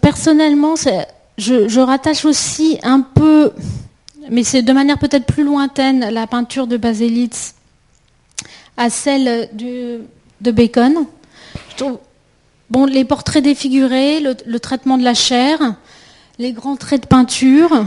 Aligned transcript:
Personnellement, 0.00 0.74
je, 1.38 1.80
rattache 1.80 2.24
aussi 2.24 2.78
un 2.82 3.00
peu, 3.00 3.52
mais 4.30 4.44
c'est 4.44 4.62
de 4.62 4.72
manière 4.72 4.98
peut-être 4.98 5.26
plus 5.26 5.44
lointaine, 5.44 6.08
la 6.10 6.26
peinture 6.26 6.66
de 6.66 6.76
Baselitz 6.76 7.54
à 8.76 8.90
celle 8.90 9.48
de 9.54 10.50
Bacon. 10.50 11.06
Les 12.88 13.04
portraits 13.04 13.42
défigurés, 13.42 14.20
le, 14.20 14.60
traitement 14.60 14.98
de 14.98 15.04
la 15.04 15.14
chair, 15.14 15.58
les 16.38 16.52
grands 16.52 16.76
traits 16.76 17.02
de 17.02 17.06
peinture, 17.06 17.84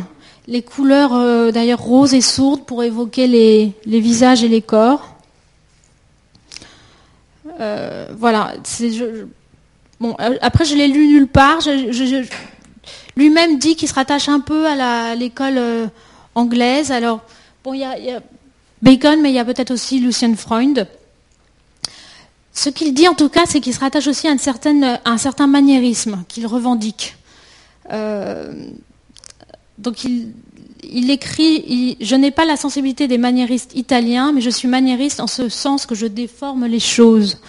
les 0.48 0.62
couleurs 0.62 1.14
euh, 1.14 1.52
d'ailleurs 1.52 1.82
roses 1.82 2.14
et 2.14 2.22
sourdes 2.22 2.66
pour 2.66 2.84
évoquer 2.84 3.28
les, 3.28 4.00
visages 4.00 4.44
et 4.44 4.48
les 4.48 4.62
corps. 4.62 5.16
Euh, 7.60 8.08
voilà. 8.18 8.54
Bon, 10.00 10.16
euh, 10.20 10.38
après, 10.42 10.66
je 10.66 10.76
l'ai 10.76 10.88
lu 10.88 11.08
nulle 11.08 11.28
part. 11.28 11.60
Lui-même 13.16 13.60
dit 13.60 13.76
qu'il 13.76 13.88
se 13.88 13.94
rattache 13.94 14.30
un 14.30 14.40
peu 14.40 14.68
à 14.68 15.16
l'école 15.16 15.60
anglaise. 16.36 16.92
Alors, 16.92 17.22
bon, 17.64 17.74
il 17.74 17.80
y 17.80 17.84
a 17.84 18.22
Bacon, 18.82 19.22
mais 19.22 19.32
il 19.32 19.36
y 19.36 19.40
a 19.40 19.46
peut-être 19.46 19.72
aussi 19.72 20.00
Lucien 20.00 20.36
Freund. 20.36 20.88
Ce 22.54 22.70
qu'il 22.70 22.94
dit 22.94 23.08
en 23.08 23.14
tout 23.14 23.30
cas, 23.30 23.46
c'est 23.46 23.60
qu'il 23.60 23.74
se 23.74 23.80
rattache 23.80 24.08
aussi 24.08 24.28
à, 24.28 24.32
un 24.32 25.18
certain 25.18 25.48
maniérisme 25.48 26.24
qu'il 26.28 26.48
revendique. 26.48 27.18
Euh, 27.92 28.54
donc 29.78 30.06
il, 30.06 31.12
écrit 31.12 31.98
Je 32.00 32.16
n'ai 32.16 32.32
pas 32.32 32.46
la 32.46 32.56
sensibilité 32.56 33.08
des 33.08 33.18
maniéristes 33.18 33.76
italiens, 33.76 34.32
mais 34.32 34.42
je 34.42 34.50
suis 34.50 34.70
maniériste 34.70 35.20
en 35.20 35.28
ce 35.28 35.50
sens 35.50 35.86
que 35.86 35.96
je 35.96 36.06
déforme 36.08 36.66
les 36.66 36.80
choses. 36.80 37.40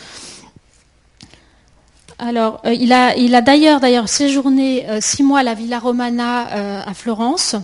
Alors, 2.19 2.61
euh, 2.65 2.73
il 2.73 2.93
a, 2.93 3.41
d'ailleurs, 3.43 3.81
d'ailleurs 3.81 4.09
séjourné 4.09 4.89
euh, 4.89 5.01
six 5.01 5.23
mois 5.23 5.41
à 5.41 5.43
la 5.43 5.55
Villa 5.55 5.79
Romana 5.79 6.83
à 6.83 6.95
Florence 6.95 7.57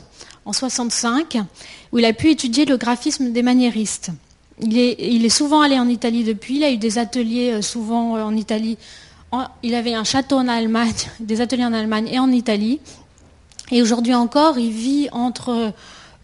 en 0.45 0.52
65 0.52 1.38
où 1.93 1.99
il 1.99 2.04
a 2.04 2.13
pu 2.13 2.30
étudier 2.30 2.65
le 2.65 2.77
graphisme 2.77 3.32
des 3.32 3.43
maniéristes. 3.43 4.10
Il 4.60 4.79
est, 4.79 5.29
souvent 5.29 5.60
allé 5.60 5.79
en 5.79 5.88
Italie 5.88 6.24
depuis, 6.24 6.57
il 6.57 6.65
a 6.65 6.71
eu 6.71 6.77
des 6.77 6.99
ateliers 6.99 7.52
euh, 7.52 7.62
souvent 7.62 8.16
euh, 8.16 8.23
en 8.23 8.37
Italie. 8.37 8.79
il 9.62 9.74
avait 9.74 9.95
un 9.95 10.04
château 10.04 10.37
en 10.37 10.49
Allemagne, 10.49 10.93
des 11.21 11.40
ateliers 11.40 11.65
en 11.65 11.73
Allemagne 11.73 12.09
et 12.10 12.18
en 12.18 12.30
Italie. 12.30 12.80
Et 13.71 13.82
aujourd'hui 13.82 14.15
encore, 14.15 14.59
il 14.59 14.71
vit 14.71 15.09
entre 15.12 15.73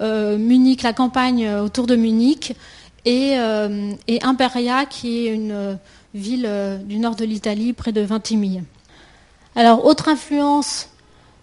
euh, 0.01 0.39
Munich, 0.39 0.83
la 0.83 0.93
campagne 0.93 1.49
autour 1.49 1.87
de 1.87 1.97
Munich, 1.97 2.55
et, 3.05 3.37
Imperia, 4.23 4.85
qui 4.85 5.27
est 5.27 5.35
une 5.35 5.79
ville 6.15 6.49
du 6.85 6.99
nord 6.99 7.17
de 7.17 7.25
l'Italie, 7.25 7.73
près 7.73 7.93
de 7.93 8.01
Vintimille. 8.01 8.65
Alors, 9.57 9.85
autre 9.85 10.09
influence, 10.09 10.89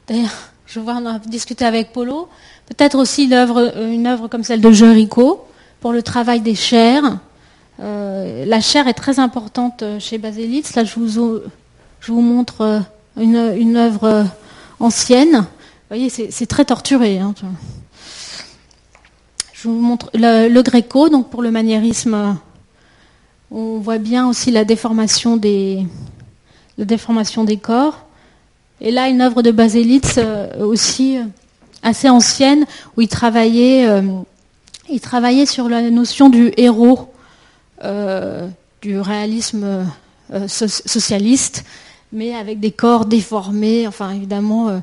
d'ailleurs, 0.07 0.31
je 0.65 0.79
vois, 0.79 0.95
on 0.95 1.05
a 1.05 1.19
discuté 1.19 1.65
avec 1.65 1.91
Polo, 1.93 2.29
Peut-être 2.67 2.97
aussi 2.97 3.25
une 3.25 3.33
œuvre, 3.33 3.73
œuvre 4.07 4.27
comme 4.27 4.43
celle 4.43 4.59
de 4.59 4.71
Jericho 4.71 5.45
pour 5.81 5.93
le 5.93 6.01
travail 6.01 6.41
des 6.41 6.55
chairs. 6.55 7.19
Euh, 7.79 8.43
la 8.45 8.59
chair 8.59 8.87
est 8.87 8.93
très 8.93 9.19
importante 9.19 9.83
chez 9.99 10.17
Baselitz. 10.17 10.73
Là, 10.75 10.83
je 10.83 10.95
vous, 10.95 12.21
montre 12.21 12.61
euh, 12.61 12.79
une, 13.21 13.53
une 13.55 13.77
œuvre 13.77 14.25
ancienne. 14.79 15.41
Vous 15.41 15.89
voyez, 15.89 16.09
c'est 16.09 16.47
très 16.47 16.65
torturé. 16.65 17.19
Hein. 17.19 17.35
Je 19.53 19.67
vous 19.67 19.79
montre 19.79 20.09
le, 20.15 20.47
le, 20.47 20.61
Gréco, 20.63 21.09
donc 21.09 21.29
pour 21.29 21.43
le 21.43 21.51
maniérisme. 21.51 22.35
On 23.57 23.77
voit 23.77 23.99
bien 23.99 24.27
aussi 24.27 24.51
la 24.51 24.65
déformation 24.65 25.37
des, 25.37 25.87
corps. 27.61 28.05
Et 28.81 28.91
là, 28.91 29.07
une 29.07 29.21
œuvre 29.21 29.41
de 29.43 29.51
Baselitz 29.51 30.15
euh, 30.17 30.59
aussi 30.59 31.19
assez 31.81 32.09
ancienne 32.09 32.65
où 32.97 33.01
il 33.01 33.07
travaillait, 33.07 33.87
euh, 33.87 34.01
il 34.89 34.99
travaillait 34.99 35.45
sur 35.45 35.69
la 35.69 35.89
notion 35.89 36.27
du 36.27 36.51
héros, 36.57 37.13
euh, 37.85 38.45
du 38.81 38.99
réalisme 38.99 39.87
euh, 40.33 40.47
socialiste, 40.49 41.63
mais 42.11 42.35
avec 42.35 42.59
des 42.59 42.71
corps 42.71 43.05
déformés. 43.05 43.87
Enfin, 43.87 44.11
évidemment, 44.11 44.81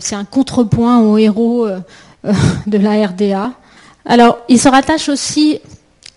c'est 0.00 0.16
un 0.16 0.26
contrepoint 0.26 1.00
au 1.00 1.16
héros 1.16 1.66
de 2.66 2.76
la 2.76 3.06
RDA. 3.06 3.52
Alors, 4.04 4.36
il 4.50 4.60
se 4.60 4.68
rattache 4.68 5.08
aussi, 5.08 5.60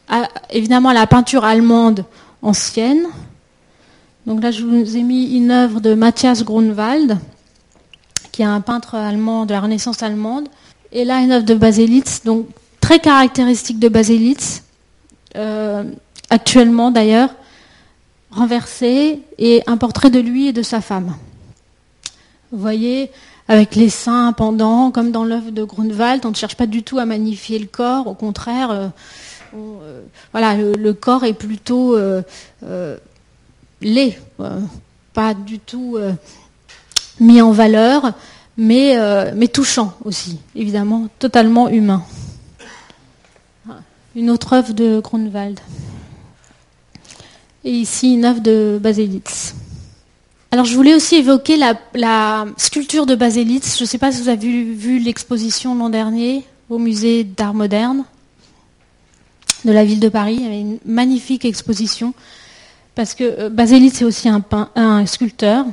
à, 0.07 0.27
évidemment, 0.49 0.89
à 0.89 0.93
la 0.93 1.07
peinture 1.07 1.43
allemande 1.43 2.05
ancienne. 2.41 3.07
Donc 4.25 4.41
là, 4.41 4.51
je 4.51 4.63
vous 4.63 4.97
ai 4.97 5.03
mis 5.03 5.35
une 5.35 5.51
œuvre 5.51 5.79
de 5.79 5.93
Matthias 5.93 6.43
Grunwald, 6.43 7.17
qui 8.31 8.41
est 8.41 8.45
un 8.45 8.61
peintre 8.61 8.95
allemand 8.95 9.45
de 9.45 9.53
la 9.53 9.61
Renaissance 9.61 10.03
allemande. 10.03 10.47
Et 10.91 11.05
là, 11.05 11.19
une 11.21 11.31
œuvre 11.31 11.45
de 11.45 11.53
Baselitz, 11.53 12.23
donc 12.23 12.47
très 12.81 12.99
caractéristique 12.99 13.79
de 13.79 13.89
Baselitz, 13.89 14.63
euh, 15.35 15.83
actuellement 16.29 16.91
d'ailleurs, 16.91 17.29
renversé, 18.31 19.21
et 19.37 19.63
un 19.67 19.77
portrait 19.77 20.09
de 20.09 20.19
lui 20.19 20.47
et 20.47 20.53
de 20.53 20.61
sa 20.61 20.81
femme. 20.81 21.15
Vous 22.51 22.59
voyez, 22.59 23.11
avec 23.47 23.75
les 23.75 23.89
seins 23.89 24.33
pendant, 24.33 24.91
comme 24.91 25.11
dans 25.11 25.23
l'œuvre 25.23 25.51
de 25.51 25.63
Grunewald, 25.63 26.25
on 26.25 26.29
ne 26.29 26.35
cherche 26.35 26.55
pas 26.55 26.65
du 26.65 26.83
tout 26.83 26.97
à 26.97 27.05
magnifier 27.05 27.59
le 27.59 27.67
corps, 27.67 28.07
au 28.07 28.13
contraire, 28.13 28.71
euh, 28.71 28.87
euh, 29.55 30.01
voilà, 30.31 30.55
le, 30.55 30.93
corps 30.93 31.23
est 31.23 31.33
plutôt 31.33 31.97
laid, 33.81 34.19
pas 35.13 35.33
du 35.33 35.59
tout 35.59 35.97
mis 37.19 37.41
en 37.41 37.51
valeur, 37.51 38.13
mais, 38.57 38.97
euh, 38.97 39.31
mais 39.35 39.47
touchant 39.47 39.93
aussi, 40.03 40.39
évidemment, 40.55 41.07
totalement 41.19 41.69
humain. 41.69 42.03
Une 44.15 44.29
autre 44.29 44.53
œuvre 44.53 44.73
de 44.73 45.01
Grunewald. 45.01 45.59
Et 47.65 47.71
ici, 47.71 48.13
une 48.13 48.23
œuvre 48.23 48.39
de 48.39 48.79
Baselitz. 48.81 49.55
Alors, 50.51 50.63
je 50.63 50.73
voulais 50.73 50.95
aussi 50.95 51.15
évoquer 51.15 51.57
la, 51.57 52.45
sculpture 52.55 53.05
de 53.05 53.15
Baselitz. 53.15 53.77
Je 53.77 53.83
ne 53.83 53.87
sais 53.87 53.97
pas 53.97 54.13
si 54.13 54.21
vous 54.21 54.29
avez 54.29 54.63
vu, 54.63 54.99
l'exposition 54.99 55.75
l'an 55.75 55.89
dernier 55.89 56.45
au 56.69 56.77
musée 56.77 57.25
d'art 57.25 57.53
moderne 57.53 58.05
de 59.65 59.71
la 59.71 59.83
ville 59.83 59.99
de 59.99 60.09
Paris. 60.09 60.35
Il 60.37 60.43
y 60.43 60.45
avait 60.45 60.61
une 60.61 60.79
magnifique 60.85 61.45
exposition 61.45 62.13
parce 62.93 63.13
que 63.13 63.23
euh, 63.23 63.49
Baselitz 63.49 64.01
est 64.01 64.05
aussi 64.05 64.29
un, 64.29 65.05
sculpteur 65.05 65.65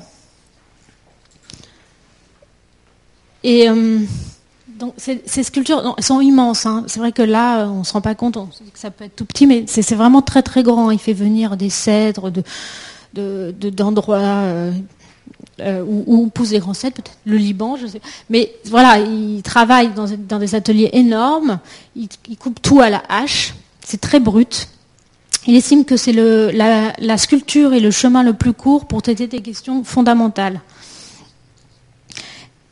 Et 3.45 3.69
euh, 3.69 4.01
donc 4.79 4.95
ces, 4.97 5.43
sculptures, 5.43 5.97
sont 6.01 6.21
immenses. 6.21 6.67
Hein. 6.67 6.85
C'est 6.89 6.99
vrai 6.99 7.13
que 7.13 7.23
là, 7.23 7.69
on 7.69 7.85
se 7.85 7.93
rend 7.93 8.01
pas 8.01 8.15
compte, 8.15 8.37
on 8.37 8.51
se 8.51 8.65
que 8.65 8.79
ça 8.79 8.91
peut 8.91 9.05
être 9.05 9.17
tout 9.17 9.25
petit, 9.25 9.47
mais 9.47 9.65
c'est 9.67 9.95
vraiment 9.95 10.23
très 10.23 10.43
très 10.43 10.63
grand. 10.63 10.91
Il 10.91 10.99
fait 10.99 11.13
venir 11.13 11.57
des 11.57 11.71
cèdres 11.71 12.31
de 12.31 12.43
d'endroits 13.71 14.19
euh, 14.19 14.73
euh, 15.61 15.85
où, 15.87 16.23
on 16.25 16.29
pousse 16.29 16.51
des 16.51 16.59
grands 16.59 16.75
cèdres, 16.75 16.97
peut-être 16.97 17.17
le 17.27 17.37
Liban, 17.37 17.77
je 17.77 17.87
sais. 17.87 18.01
Mais 18.31 18.55
voilà, 18.67 18.99
il 18.99 19.43
travaille 19.43 19.91
dans 19.93 20.39
des 20.39 20.55
ateliers 20.55 20.91
énormes. 20.93 21.59
Il, 21.95 22.09
coupe 22.39 22.61
tout 22.63 22.81
à 22.81 22.91
la 22.91 23.03
hache. 23.09 23.55
C'est 23.85 24.01
très 24.01 24.21
brut. 24.21 24.69
Il 25.47 25.57
estime 25.57 25.85
que 25.85 25.97
c'est 25.97 26.13
la, 26.13 27.19
sculpture 27.19 27.73
et 27.73 27.81
le 27.81 27.91
chemin 27.91 28.23
le 28.23 28.33
plus 28.33 28.53
court 28.53 28.87
pour 28.87 29.03
traiter 29.03 29.27
des 29.27 29.41
questions 29.41 29.83
fondamentales. 29.83 30.61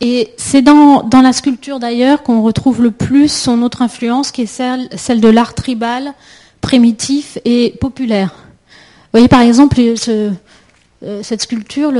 Et 0.00 0.32
c'est 0.36 0.62
dans, 0.62 1.08
la 1.12 1.32
sculpture 1.32 1.78
d'ailleurs 1.78 2.22
qu'on 2.22 2.42
retrouve 2.42 2.82
le 2.82 2.90
plus 2.90 3.30
son 3.30 3.62
autre 3.62 3.82
influence, 3.82 4.30
qui 4.30 4.42
est 4.42 4.46
celle, 4.46 5.20
de 5.20 5.28
l'art 5.28 5.54
tribal, 5.54 6.14
primitif 6.60 7.38
et 7.44 7.74
populaire. 7.80 8.30
Vous 8.36 9.18
voyez 9.18 9.28
par 9.28 9.40
exemple 9.40 9.78
euh, 9.80 10.30
cette 11.22 11.42
sculpture, 11.42 11.92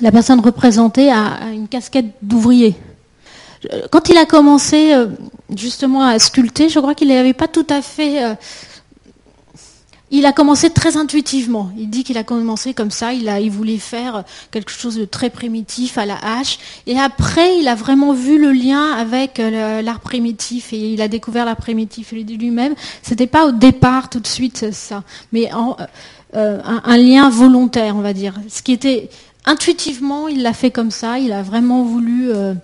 la 0.00 0.12
personne 0.12 0.40
représentée 0.40 1.10
a, 1.10 1.50
une 1.52 1.66
casquette 1.66 2.14
d'ouvrier. 2.22 2.76
Quand 3.90 4.08
il 4.08 4.16
a 4.18 4.26
commencé 4.26 4.92
euh, 4.92 5.06
justement 5.54 6.02
à 6.02 6.18
sculpter, 6.18 6.68
je 6.68 6.78
crois 6.78 6.94
qu'il 6.94 7.08
n'avait 7.08 7.32
pas 7.32 7.48
tout 7.48 7.66
à 7.68 7.82
fait 7.82 8.24
euh, 8.24 8.34
il 10.10 10.24
a 10.24 10.32
commencé 10.32 10.70
très 10.70 10.96
intuitivement. 10.96 11.70
Il 11.76 11.90
dit 11.90 12.02
qu'il 12.02 12.16
a 12.16 12.24
commencé 12.24 12.72
comme 12.72 12.90
ça. 12.90 13.12
Il, 13.12 13.50
voulait 13.50 13.78
faire 13.78 14.24
quelque 14.50 14.70
chose 14.70 14.96
de 14.96 15.04
très 15.04 15.28
primitif 15.28 15.98
à 15.98 16.06
la 16.06 16.16
hache. 16.16 16.58
Et 16.86 16.98
après, 16.98 17.58
il 17.58 17.68
a 17.68 17.74
vraiment 17.74 18.12
vu 18.12 18.38
le 18.38 18.52
lien 18.52 18.92
avec 18.92 19.38
euh, 19.38 19.82
l'art 19.82 20.00
primitif 20.00 20.72
et 20.72 20.92
il 20.92 21.02
a 21.02 21.08
découvert 21.08 21.44
l'art 21.44 21.56
primitif 21.56 22.12
lui-même. 22.12 22.74
C'était 23.02 23.26
pas 23.26 23.46
au 23.46 23.52
départ 23.52 24.08
tout 24.08 24.20
de 24.20 24.26
suite 24.26 24.72
ça, 24.72 25.02
mais 25.32 25.50
euh, 26.34 26.58
un, 26.64 26.96
lien 26.96 27.28
volontaire, 27.28 27.96
on 27.96 28.00
va 28.00 28.14
dire. 28.14 28.34
Ce 28.48 28.62
qui 28.62 28.72
était 28.72 29.10
intuitivement, 29.44 30.28
il 30.28 30.42
l'a 30.42 30.54
fait 30.54 30.70
comme 30.70 30.90
ça. 30.90 31.18
Il 31.18 31.32
a 31.32 31.42
vraiment 31.42 31.82
voulu 31.82 32.30
euh, 32.30 32.54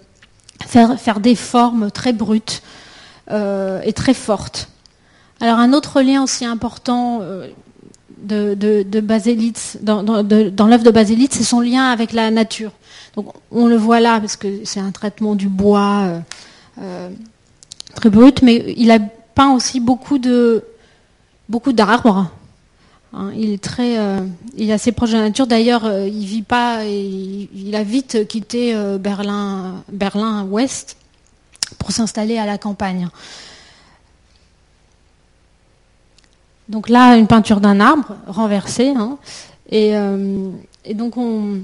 faire, 0.66 0.99
faire 0.99 1.20
des 1.20 1.34
formes 1.34 1.90
très 1.90 2.12
brutes 2.12 2.62
et 3.31 3.93
très 3.94 4.14
fortes. 4.14 4.69
Alors 5.40 5.58
un 5.58 5.72
autre 5.72 6.00
lien 6.00 6.22
aussi 6.22 6.44
important, 6.44 7.20
euh, 7.22 7.49
de, 8.16 8.55
de, 8.55 8.82
de 8.82 9.00
dans, 9.82 10.02
dans, 10.02 10.66
l'œuvre 10.66 10.84
de 10.84 10.90
Baselitz, 10.90 11.37
c'est 11.37 11.44
son 11.44 11.61
lien 11.61 11.90
avec 11.90 12.12
la 12.12 12.31
nature. 12.31 12.72
Donc 13.16 13.26
on 13.50 13.66
le 13.66 13.76
voit 13.76 14.00
là 14.00 14.20
parce 14.20 14.37
que 14.37 14.64
c'est 14.64 14.81
un 14.81 14.90
traitement 14.90 15.34
du 15.34 15.49
bois 15.49 16.05
euh, 16.05 16.20
euh, 16.81 17.11
très 17.94 18.11
brut, 18.11 18.43
mais 18.43 18.75
il 18.76 18.90
a 18.90 18.99
peint 19.34 19.52
aussi 19.52 19.81
beaucoup 19.81 20.19
beaucoup 21.49 21.72
d'arbres. 21.72 22.31
Hein. 23.16 23.31
il 23.37 23.52
est 23.52 23.62
très, 23.62 23.99
euh, 23.99 24.20
il 24.56 24.72
assez 24.72 24.93
proche 24.93 25.11
de 25.11 25.16
la 25.16 25.22
nature. 25.25 25.46
D'ailleurs, 25.46 25.90
il 26.06 26.25
vit 26.25 26.43
pas, 26.43 26.84
il, 26.84 27.75
a 27.75 27.82
vite 27.82 28.26
quitté 28.26 28.75
Berlin, 28.99 29.82
Berlin 29.90 30.44
Ouest 30.44 30.96
pour 31.78 31.93
s'installer 31.93 32.38
à 32.38 32.46
la 32.46 32.58
campagne. 32.58 33.08
Donc 36.69 36.88
là, 36.88 37.16
une 37.16 37.26
peinture 37.26 37.61
d'un 37.61 37.81
arbre 37.81 38.16
renversé, 38.26 38.88
hein. 38.88 39.19
et, 39.70 39.93
et, 40.84 40.94
donc 40.94 41.16
on, 41.19 41.61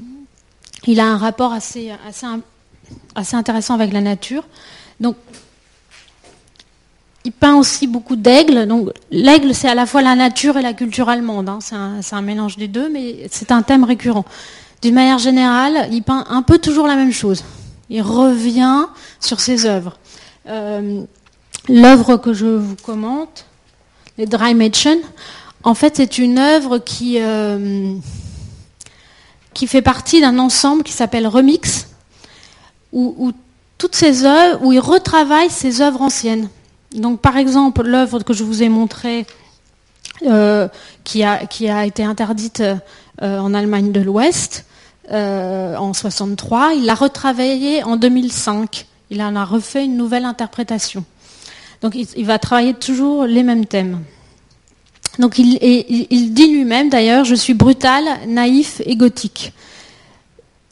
il 0.87 1.01
a 1.01 1.07
un 1.07 1.17
rapport 1.17 1.53
assez, 1.53 1.91
assez, 2.07 2.27
assez 3.15 3.37
intéressant 3.37 3.75
avec 3.75 3.93
la 3.93 4.01
nature. 4.01 4.45
Donc, 4.99 5.17
il 7.25 7.33
peint 7.33 7.57
aussi 7.57 7.87
beaucoup 7.87 8.17
d'aigles. 8.17 8.67
Donc, 8.67 8.91
l'aigle, 9.11 9.55
c'est 9.55 9.69
à 9.69 9.75
la 9.75 9.87
fois 9.87 10.03
la 10.03 10.15
nature 10.15 10.57
et 10.57 10.63
la 10.63 10.73
culture 10.73 11.09
allemande. 11.09 11.49
Hein. 11.49 11.59
C'est 11.61 12.15
un, 12.15 12.23
mélange 12.23 12.57
des 12.57 12.69
deux, 12.69 12.89
mais 12.89 13.27
c'est 13.31 13.53
un 13.53 13.63
thème 13.63 13.85
récurrent. 13.85 14.25
D'une 14.83 14.95
manière 14.95 15.19
générale, 15.19 15.89
il 15.93 16.03
peint 16.03 16.25
un 16.31 16.43
peu 16.43 16.59
toujours 16.59 16.87
la 16.87 16.97
même 16.97 17.13
chose. 17.13 17.45
Il 17.91 18.03
revient 18.03 18.87
sur 19.19 19.41
ses 19.41 19.67
œuvres. 19.67 19.99
Euh, 20.49 21.03
l'œuvre 21.69 22.17
que 22.17 22.33
je 22.33 22.47
vous 22.47 22.77
commente, 22.77 23.45
les 24.17 24.27
Dry 24.27 24.55
Mädchen, 24.55 24.99
en 25.63 25.75
fait, 25.75 25.97
c'est 25.97 26.17
une 26.17 26.39
œuvre 26.39 26.79
qui, 26.79 27.17
euh, 27.21 27.95
qui 29.53 29.67
fait 29.67 29.83
partie 29.83 30.23
d'un 30.23 30.39
ensemble 30.39 30.83
qui 30.83 30.93
s'appelle 30.93 31.27
Remix, 31.27 31.87
où, 32.93 33.33
toutes 33.77 33.95
œuvres, 34.25 34.59
où 34.63 34.73
il 34.73 34.81
retravaille 34.81 35.51
ses 35.51 35.83
œuvres 35.83 36.01
anciennes. 36.01 36.49
Donc, 36.95 37.21
par 37.21 37.37
exemple, 37.37 37.83
l'œuvre 37.83 38.21
que 38.21 38.33
je 38.33 38.45
vous 38.45 38.63
ai 38.63 38.69
montrée, 38.69 39.27
euh, 40.27 40.69
qui, 41.05 41.23
a, 41.23 41.47
qui, 41.47 41.69
a, 41.69 41.87
été 41.87 42.05
interdite 42.05 42.61
euh, 42.61 43.39
en 43.39 43.55
Allemagne 43.55 43.93
de 43.93 44.01
l'Ouest 44.01 44.67
euh, 45.11 45.77
en 45.77 45.93
63, 45.93 46.75
il 46.75 46.85
l'a 46.85 46.95
retravaillée 46.95 47.83
en 47.85 47.97
2005. 47.97 48.87
Il 49.11 49.23
en 49.23 49.35
a 49.35 49.45
refait 49.45 49.85
une 49.85 49.97
nouvelle 49.97 50.25
interprétation. 50.25 51.05
Donc, 51.81 51.95
il 51.95 52.27
va 52.27 52.39
travailler 52.39 52.75
toujours 52.75 53.25
les 53.25 53.43
mêmes 53.43 53.65
thèmes. 53.65 54.01
Donc 55.19 55.39
il, 55.39 56.33
dit 56.33 56.47
lui-même 56.47 56.89
d'ailleurs, 56.89 57.25
je 57.25 57.35
suis 57.35 57.55
brutal, 57.55 58.05
naïf 58.27 58.81
et 58.87 58.97
gothique. 58.97 59.53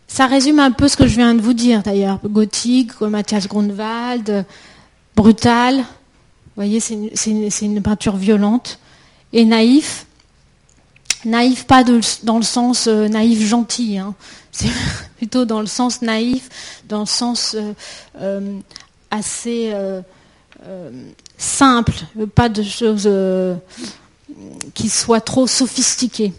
Ça 0.07 0.27
résume 0.27 0.59
un 0.59 0.71
peu 0.71 0.89
ce 0.89 0.97
que 0.97 1.07
je 1.07 1.17
viens 1.17 1.35
de 1.35 1.41
vous 1.41 1.53
dire 1.53 1.83
d'ailleurs. 1.83 2.19
Gothique, 2.25 3.01
Mathias 3.01 3.49
Grunwald, 3.49 4.47
brutal. 5.17 5.85
Vous 6.59 6.65
voyez, 6.65 6.81
c'est 6.81 7.67
une, 7.67 7.83
peinture 7.83 8.17
violente. 8.17 8.81
Et 9.33 9.45
naïf, 9.45 10.07
naïf 11.25 11.65
pas 11.67 11.85
dans 11.85 12.39
le 12.39 12.43
sens 12.43 12.89
euh, 12.89 13.07
naïf 13.07 13.47
gentil, 13.47 13.97
hein. 13.97 14.17
c'est 14.51 14.67
plutôt 15.19 15.45
dans 15.45 15.61
le 15.61 15.69
sens 15.69 16.03
naïf, 16.03 16.49
dans 16.89 16.99
le 16.99 17.07
sens 17.07 17.55
euh, 17.55 17.75
euh, 18.21 18.59
assez 19.13 19.73
simple, 21.37 21.95
pas 22.35 22.49
de 22.49 22.65
choses 22.65 23.09
qui 24.75 24.89
soit 24.89 25.21
trop 25.21 25.47
sophistiqué. 25.47 26.33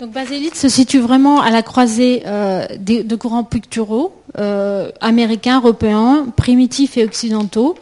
Donc 0.00 0.10
Baselitz 0.10 0.58
se 0.58 0.68
situe 0.68 0.98
vraiment 0.98 1.40
à 1.40 1.50
la 1.50 1.62
croisée 1.62 2.22
euh, 2.26 2.66
de 2.78 3.16
courants 3.16 3.44
picturaux 3.44 4.14
euh, 4.38 4.90
américains, 5.00 5.58
européens, 5.58 6.26
primitifs 6.36 6.98
et 6.98 7.04
occidentaux. 7.04 7.76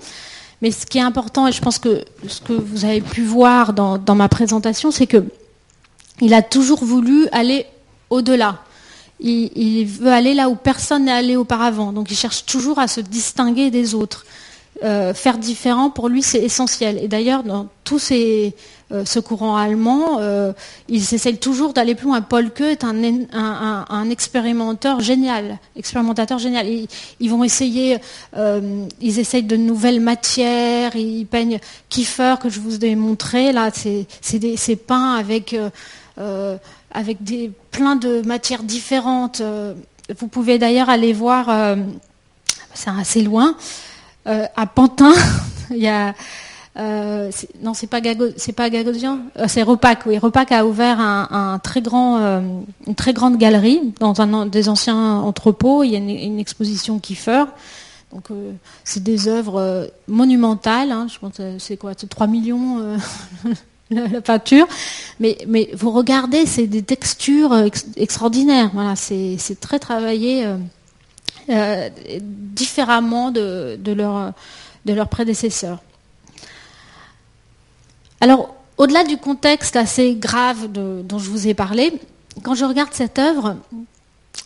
Mais 0.62 0.70
ce 0.70 0.86
qui 0.86 0.98
est 0.98 1.02
important, 1.02 1.48
et 1.48 1.52
je 1.52 1.60
pense 1.60 1.78
que 1.78 2.04
ce 2.28 2.40
que 2.40 2.52
vous 2.52 2.84
avez 2.84 3.00
pu 3.00 3.22
voir 3.22 3.72
dans, 3.72 4.14
ma 4.14 4.28
présentation, 4.28 4.92
c'est 4.92 5.08
que 5.08 5.24
il 6.20 6.32
a 6.32 6.42
toujours 6.42 6.84
voulu 6.84 7.26
aller 7.32 7.66
au-delà. 8.10 8.60
Il, 9.18 9.84
veut 9.86 10.12
aller 10.12 10.34
là 10.34 10.48
où 10.48 10.54
personne 10.54 11.06
n'est 11.06 11.12
allé 11.12 11.36
auparavant. 11.36 11.92
Donc 11.92 12.10
il 12.10 12.16
cherche 12.16 12.46
toujours 12.46 12.78
à 12.78 12.86
se 12.86 13.00
distinguer 13.00 13.70
des 13.70 13.94
autres. 13.94 14.24
Euh, 14.82 15.14
faire 15.14 15.38
différent, 15.38 15.88
pour 15.88 16.08
lui, 16.08 16.20
c'est 16.20 16.40
essentiel. 16.40 16.98
Et 17.00 17.06
d'ailleurs, 17.06 17.44
dans 17.44 17.68
tous 17.84 18.00
ces, 18.00 18.54
euh, 18.90 19.04
ce 19.04 19.20
courant 19.20 19.56
allemand, 19.56 20.18
euh, 20.18 20.52
ils 20.88 21.14
essayent 21.14 21.38
toujours 21.38 21.72
d'aller 21.72 21.94
plus 21.94 22.06
loin. 22.08 22.20
Paul 22.22 22.50
Keu 22.50 22.70
est 22.70 22.82
un, 22.82 24.10
expérimentateur 24.10 24.98
génial, 24.98 25.58
expérimentateur 25.76 26.38
génial. 26.38 26.66
Ils, 27.20 27.30
vont 27.30 27.44
essayer, 27.44 27.98
ils 29.00 29.18
essayent 29.18 29.44
de 29.44 29.56
nouvelles 29.56 30.00
matières, 30.00 30.96
ils 30.96 31.24
peignent 31.24 31.60
Kiefer, 31.88 32.34
que 32.42 32.48
je 32.48 32.58
vous 32.58 32.84
ai 32.84 32.96
montré, 32.96 33.52
là, 33.52 33.70
c'est 33.72 34.76
peints 34.76 35.14
avec, 35.14 35.56
avec 36.90 37.22
des, 37.22 37.52
plein 37.70 37.94
de 37.94 38.22
matières 38.22 38.64
différentes. 38.64 39.40
Vous 40.18 40.26
pouvez 40.26 40.58
d'ailleurs 40.58 40.90
aller 40.90 41.12
voir, 41.12 41.76
c'est 42.74 42.90
assez 42.90 43.22
loin, 43.22 43.56
euh, 44.26 44.46
à 44.56 44.66
Pantin, 44.66 45.12
il 45.70 45.78
y 45.78 45.88
a 45.88 46.14
euh, 46.76 47.30
non, 47.62 47.72
c'est 47.72 47.86
pas 47.86 48.00
pas 48.00 48.70
Gagosian, 48.70 49.20
euh, 49.36 49.44
c'est 49.46 49.62
Repac. 49.62 50.06
Oui, 50.06 50.18
Repac 50.18 50.50
a 50.50 50.66
ouvert 50.66 50.98
un, 50.98 51.60
très 51.62 51.80
grand, 51.80 52.18
une 52.86 52.94
très 52.96 53.12
grande 53.12 53.38
galerie 53.38 53.92
dans 54.00 54.20
un 54.20 54.46
des 54.46 54.68
anciens 54.68 55.18
entrepôts. 55.18 55.84
Il 55.84 55.90
y 55.90 55.94
a 55.94 55.98
une, 55.98 56.40
exposition 56.40 56.98
Kiefer. 56.98 57.44
Donc 58.12 58.24
c'est 58.82 59.04
des 59.04 59.28
œuvres 59.28 59.88
monumentales. 60.08 60.90
Hein, 60.90 61.06
je 61.12 61.18
pense 61.18 61.40
c'est 61.58 61.76
quoi, 61.76 61.92
c'est 61.96 62.08
3 62.08 62.26
millions 62.26 62.96
la, 63.90 64.20
peinture. 64.20 64.66
Mais 65.20 65.38
mais 65.46 65.70
vous 65.74 65.92
regardez, 65.92 66.44
c'est 66.44 66.66
des 66.66 66.82
textures 66.82 67.54
extraordinaires. 67.96 68.70
Voilà, 68.74 68.96
c'est 68.96 69.60
très 69.60 69.78
travaillé. 69.78 70.44
Euh, 71.50 71.90
différemment 72.20 73.30
de, 73.30 73.76
de, 73.78 73.92
leur, 73.92 74.32
de 74.86 74.94
leurs 74.94 75.08
prédécesseurs. 75.08 75.78
Alors, 78.22 78.54
au-delà 78.78 79.04
du 79.04 79.18
contexte 79.18 79.76
assez 79.76 80.14
grave 80.14 80.68
dont 80.72 81.18
je 81.18 81.28
vous 81.28 81.46
ai 81.46 81.52
parlé, 81.52 82.00
quand 82.42 82.54
je 82.54 82.64
regarde 82.64 82.94
cette 82.94 83.18
œuvre, 83.18 83.56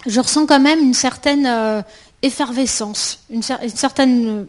je 0.07 0.19
ressens 0.19 0.47
quand 0.47 0.59
même 0.59 0.81
une 0.81 0.95
certaine 0.95 1.47
euh, 1.47 1.83
effervescence, 2.23 3.21
une, 3.31 3.43
certaine 3.43 4.47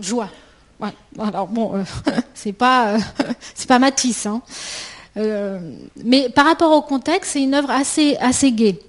joie. 0.00 0.30
Ouais, 0.80 0.94
alors 1.20 1.46
bon, 1.46 1.76
euh, 1.76 1.84
c'est 2.34 2.52
pas 2.52 2.96
pas 3.68 3.78
Matisse, 3.78 4.26
hein. 4.26 4.42
mais 6.04 6.28
par 6.30 6.46
rapport 6.46 6.72
au 6.72 6.82
contexte, 6.82 7.34
c'est 7.34 7.42
une 7.42 7.54
œuvre 7.54 7.70
assez 7.70 8.16
assez 8.16 8.50
gaie. 8.50 8.80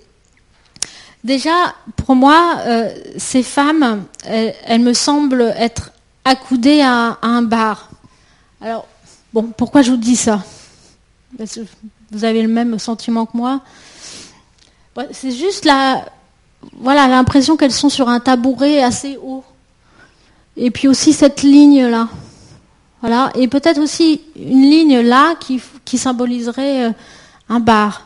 Déjà, 1.25 1.73
pour 1.95 2.15
moi, 2.15 2.59
euh, 2.67 2.93
ces 3.17 3.41
femmes, 3.41 4.03
elles, 4.25 4.79
me 4.79 4.93
semblent 4.93 5.55
être 5.57 5.91
accoudées 6.23 6.83
à, 6.83 7.17
un 7.23 7.41
bar. 7.41 7.89
Alors, 8.61 8.85
bon, 9.33 9.41
pourquoi 9.57 9.81
je 9.81 9.89
vous 9.89 9.97
dis 9.97 10.17
ça? 10.17 10.43
Vous 12.11 12.25
avez 12.25 12.43
le 12.43 12.47
même 12.47 12.77
sentiment 12.77 13.25
que 13.25 13.35
moi. 13.35 13.61
C'est 15.13 15.31
juste 15.31 15.65
la, 15.65 16.05
voilà, 16.73 17.07
l'impression 17.07 17.57
qu'elles 17.57 17.71
sont 17.71 17.89
sur 17.89 18.07
un 18.07 18.19
tabouret 18.19 18.83
assez 18.83 19.17
haut. 19.17 19.43
Et 20.55 20.69
puis 20.69 20.87
aussi 20.87 21.11
cette 21.11 21.41
ligne 21.41 21.87
là. 21.87 22.07
Voilà. 23.01 23.31
Et 23.33 23.47
peut-être 23.47 23.81
aussi 23.81 24.21
une 24.35 24.61
ligne 24.61 24.99
là 24.99 25.33
qui, 25.39 25.59
qui 25.83 25.97
symboliserait 25.97 26.85
euh, 26.85 26.91
un 27.49 27.59
bar. 27.59 28.05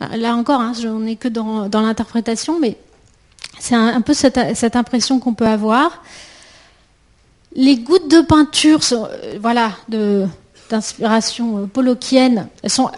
Là 0.00 0.36
encore, 0.36 0.60
hein, 0.60 0.72
je 0.80 0.88
n'ai 0.88 1.16
que 1.16 1.28
dans, 1.28 1.68
l'interprétation, 1.72 2.58
mais 2.60 2.76
c'est 3.58 3.74
un, 3.74 4.00
peu 4.00 4.14
cette, 4.14 4.76
impression 4.76 5.18
qu'on 5.18 5.34
peut 5.34 5.46
avoir. 5.46 6.02
Les 7.54 7.78
gouttes 7.78 8.08
de 8.08 8.20
peinture, 8.20 8.80
euh, 8.92 9.38
voilà, 9.40 9.72
d'inspiration 10.70 11.58
euh, 11.58 11.66
polokienne, 11.66 12.48
elles 12.62 12.70
sont, 12.70 12.90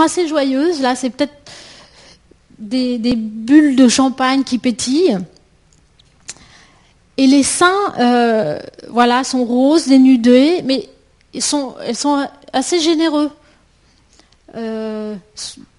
assez 0.00 0.26
joyeuses. 0.26 0.80
Là, 0.80 0.96
c'est 0.96 1.10
peut-être 1.10 1.34
des, 2.58 2.98
bulles 3.14 3.76
de 3.76 3.88
champagne 3.88 4.42
qui 4.42 4.58
pétillent. 4.58 5.18
Et 7.16 7.26
les 7.28 7.44
seins, 7.44 7.94
euh, 8.00 8.58
voilà, 8.88 9.22
sont 9.22 9.44
roses, 9.44 9.86
dénudés, 9.86 10.62
mais 10.64 10.88
elles 11.32 11.42
sont 11.42 12.26
assez 12.52 12.80
généreux 12.80 13.30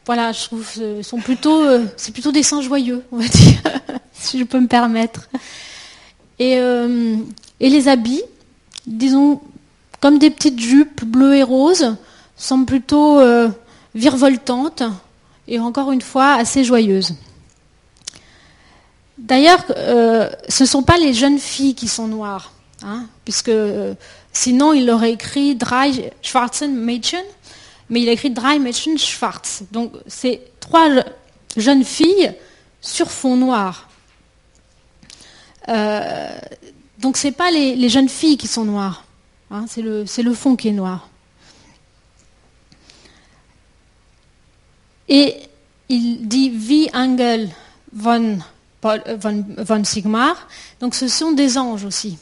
voilà, 0.09 0.31
je 0.31 0.43
trouve, 0.45 0.67
euh, 0.79 1.03
sont 1.03 1.19
plutôt, 1.19 1.61
euh, 1.61 1.85
c'est 1.95 2.11
plutôt 2.11 2.31
des 2.31 2.41
saints 2.41 2.63
joyeux, 2.63 3.03
on 3.11 3.17
va 3.17 3.27
dire, 3.27 3.61
si 4.11 4.39
je 4.39 4.43
peux 4.43 4.59
me 4.59 4.65
permettre. 4.65 5.29
Et, 6.39 6.57
euh, 6.57 7.15
et 7.59 7.69
les 7.69 7.87
habits, 7.87 8.23
disons 8.87 9.39
comme 9.99 10.17
des 10.17 10.31
petites 10.31 10.59
jupes 10.59 11.05
bleues 11.05 11.35
et 11.35 11.43
roses, 11.43 11.95
semblent 12.35 12.65
plutôt 12.65 13.19
euh, 13.19 13.49
virevoltantes 13.93 14.81
et 15.47 15.59
encore 15.59 15.91
une 15.91 16.01
fois 16.01 16.33
assez 16.33 16.63
joyeuses. 16.63 17.13
D'ailleurs, 19.19 19.63
ce 19.67 20.63
ne 20.63 20.67
sont 20.67 20.81
pas 20.81 20.97
les 20.97 21.13
jeunes 21.13 21.37
filles 21.37 21.75
qui 21.75 21.87
sont 21.87 22.07
noires, 22.07 22.51
hein, 22.81 23.05
puisque 23.25 23.51
sinon 24.33 24.73
il 24.73 24.89
aurait 24.89 25.11
écrit 25.11 25.53
Drei 25.53 26.11
Schwarzen 26.23 26.73
Mädchen, 26.73 27.21
mais 27.89 28.01
il 28.01 28.09
a 28.09 28.11
écrit 28.11 28.33
Mädchen 28.59 28.97
Schwarz. 28.97 29.63
Donc 29.71 29.93
c'est 30.07 30.41
trois 30.59 30.87
jeunes 31.57 31.83
filles 31.83 32.33
sur 32.81 33.11
fond 33.11 33.35
noir. 33.35 33.89
Euh, 35.67 36.37
donc 36.99 37.17
ce 37.17 37.27
n'est 37.27 37.33
pas 37.33 37.51
les, 37.51 37.89
jeunes 37.89 38.09
filles 38.09 38.37
qui 38.37 38.47
sont 38.47 38.65
noires, 38.65 39.03
hein, 39.51 39.65
c'est 39.67 39.81
le, 39.81 40.33
fond 40.33 40.55
qui 40.55 40.69
est 40.69 40.73
noir. 40.73 41.07
Et 45.07 45.35
il 45.89 46.27
dit 46.27 46.49
Wie 46.49 46.89
Angel 46.93 47.49
von 47.91 48.39
euh, 48.85 49.17
von, 49.17 49.83
Sigmar. 49.83 50.47
Donc 50.79 50.95
ce 50.95 51.07
sont 51.07 51.31
des 51.33 51.57
anges 51.57 51.83
aussi. 51.83 52.17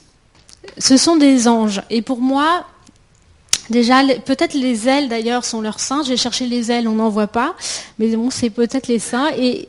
Ce 0.78 0.98
sont 0.98 1.16
des 1.16 1.48
anges. 1.48 1.82
Et 1.90 2.02
pour 2.02 2.20
moi, 2.20 2.66
déjà, 3.70 4.02
peut-être 4.26 4.54
les 4.54 4.88
ailes 4.88 5.10
d'ailleurs 5.10 5.46
sont 5.46 5.62
leurs 5.62 5.80
seins. 5.80 6.04
J'ai 6.04 6.18
cherché 6.18 6.46
les 6.48 6.72
ailes, 6.72 6.88
on 6.88 6.96
n'en 6.96 7.10
voit 7.10 7.28
pas. 7.28 7.56
Mais 8.00 8.16
bon, 8.16 8.30
c'est 8.30 8.50
peut-être 8.50 8.88
les 8.88 9.00
seins. 9.00 9.30
Et, 9.38 9.68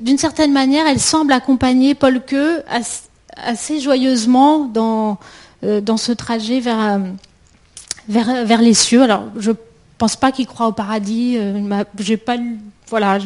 d'une 0.00 0.16
certaine 0.16 0.52
manière, 0.52 0.86
elles 0.86 1.00
semblent 1.00 1.32
accompagner 1.32 1.94
Paul 1.94 2.22
Queux 2.26 2.62
assez, 3.36 3.80
joyeusement 3.80 4.60
dans, 4.60 5.18
euh, 5.62 5.82
ce 5.96 6.12
trajet 6.12 6.60
vers, 6.60 6.80
euh, 6.80 6.98
vers, 8.08 8.62
les 8.62 8.72
cieux. 8.72 9.02
Alors, 9.02 9.24
je 9.36 9.52
pense 9.98 10.16
pas 10.16 10.32
qu'il 10.32 10.46
croit 10.46 10.68
au 10.68 10.72
paradis. 10.72 11.36
Voilà, 12.90 13.18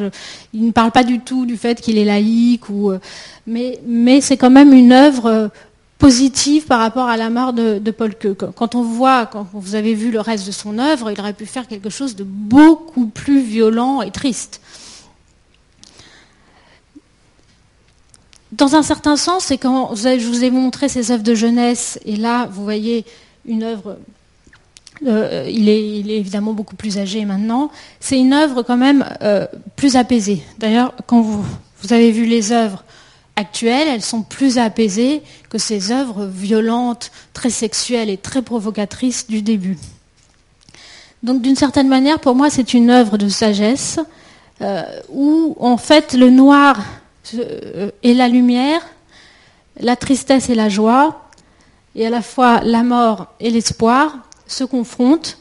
il 0.53 0.67
ne 0.67 0.73
parle 0.73 0.91
pas 0.91 1.05
du 1.05 1.21
tout 1.21 1.47
du 1.47 1.57
fait 1.57 1.81
qu'il 1.81 1.97
est 1.99 2.05
laïque, 2.05 2.65
euh, 2.71 2.99
mais, 3.47 3.79
mais 3.87 4.21
c'est 4.21 4.37
quand 4.37 4.51
même 4.51 4.73
une 4.73 4.93
œuvre 4.93 5.27
euh, 5.27 5.49
positive 6.03 6.67
par 6.67 6.81
rapport 6.81 7.09
à 7.09 7.17
la 7.17 7.31
mort 7.31 7.53
de, 7.53 7.79
Paul 7.93 8.17
Queux. 8.17 8.35
Quand 8.35 8.75
on 8.75 8.83
voit, 8.83 9.27
quand 9.27 9.47
vous 9.53 9.77
avez 9.77 9.95
vu 9.95 10.11
le 10.11 10.19
reste 10.19 10.45
de 10.49 10.51
son 10.51 10.81
œuvre, 10.81 11.13
il 11.13 11.21
aurait 11.21 11.33
pu 11.33 11.47
faire 11.47 11.69
quelque 11.69 11.91
chose 11.91 12.17
de 12.17 12.25
beaucoup 12.25 13.07
plus 13.07 13.41
violent 13.41 14.03
et 14.03 14.11
triste. 14.11 14.61
Dans 18.51 18.75
un 18.75 18.83
certain 18.83 19.17
sens, 19.17 19.45
c'est 19.45 19.59
quand 19.59 19.95
je 19.95 20.27
vous 20.27 20.43
ai 20.43 20.51
montré 20.51 20.89
ses 20.89 21.13
œuvres 21.13 21.23
de 21.23 21.37
jeunesse, 21.37 22.01
et 22.05 22.17
là, 22.17 22.49
vous 22.51 22.65
voyez 22.65 23.05
une 23.47 23.63
œuvre 23.63 23.97
euh, 25.07 25.49
il, 25.49 25.69
est, 25.69 26.19
évidemment 26.19 26.53
beaucoup 26.53 26.77
plus 26.77 26.99
âgé 26.99 27.25
maintenant. 27.25 27.71
C'est 28.01 28.19
une 28.19 28.33
œuvre 28.33 28.65
quand 28.65 28.77
même 28.77 29.05
euh, 29.23 29.47
plus 29.77 29.95
apaisée. 29.95 30.43
D'ailleurs, 30.59 30.95
quand 31.07 31.21
vous, 31.21 31.45
avez 31.91 32.11
vu 32.11 32.27
les 32.27 32.51
œuvres 32.51 32.85
actuelles, 33.37 33.89
elles 33.89 34.03
sont 34.03 34.23
plus 34.23 34.59
apaisées 34.59 35.23
que 35.49 35.59
ces 35.59 35.91
œuvres 35.91 36.27
violentes, 36.27 37.11
très 37.33 37.51
sexuelles 37.51 38.11
et 38.11 38.19
très 38.19 38.43
provocatrices 38.43 39.27
du 39.27 39.43
début. 39.43 39.79
Donc 41.23 41.41
d'une 41.41 41.57
certaine 41.57 41.89
manière, 41.89 42.19
pour 42.19 42.35
moi, 42.35 42.51
c'est 42.51 42.75
une 42.75 42.91
œuvre 42.91 43.17
de 43.17 43.29
sagesse 43.29 44.01
euh, 44.61 44.83
où 45.09 45.57
en 45.61 45.77
fait 45.77 46.15
le 46.15 46.31
noir 46.31 46.81
et 48.03 48.15
la 48.15 48.29
lumière, 48.29 48.83
la 49.79 49.97
tristesse 49.97 50.51
et 50.51 50.55
la 50.55 50.69
joie, 50.69 51.29
et 51.95 52.07
à 52.07 52.11
la 52.11 52.23
fois 52.23 52.61
la 52.63 52.83
mort 52.83 53.29
et 53.39 53.51
l'espoir 53.51 54.17
se 54.47 54.65
confrontent 54.65 55.39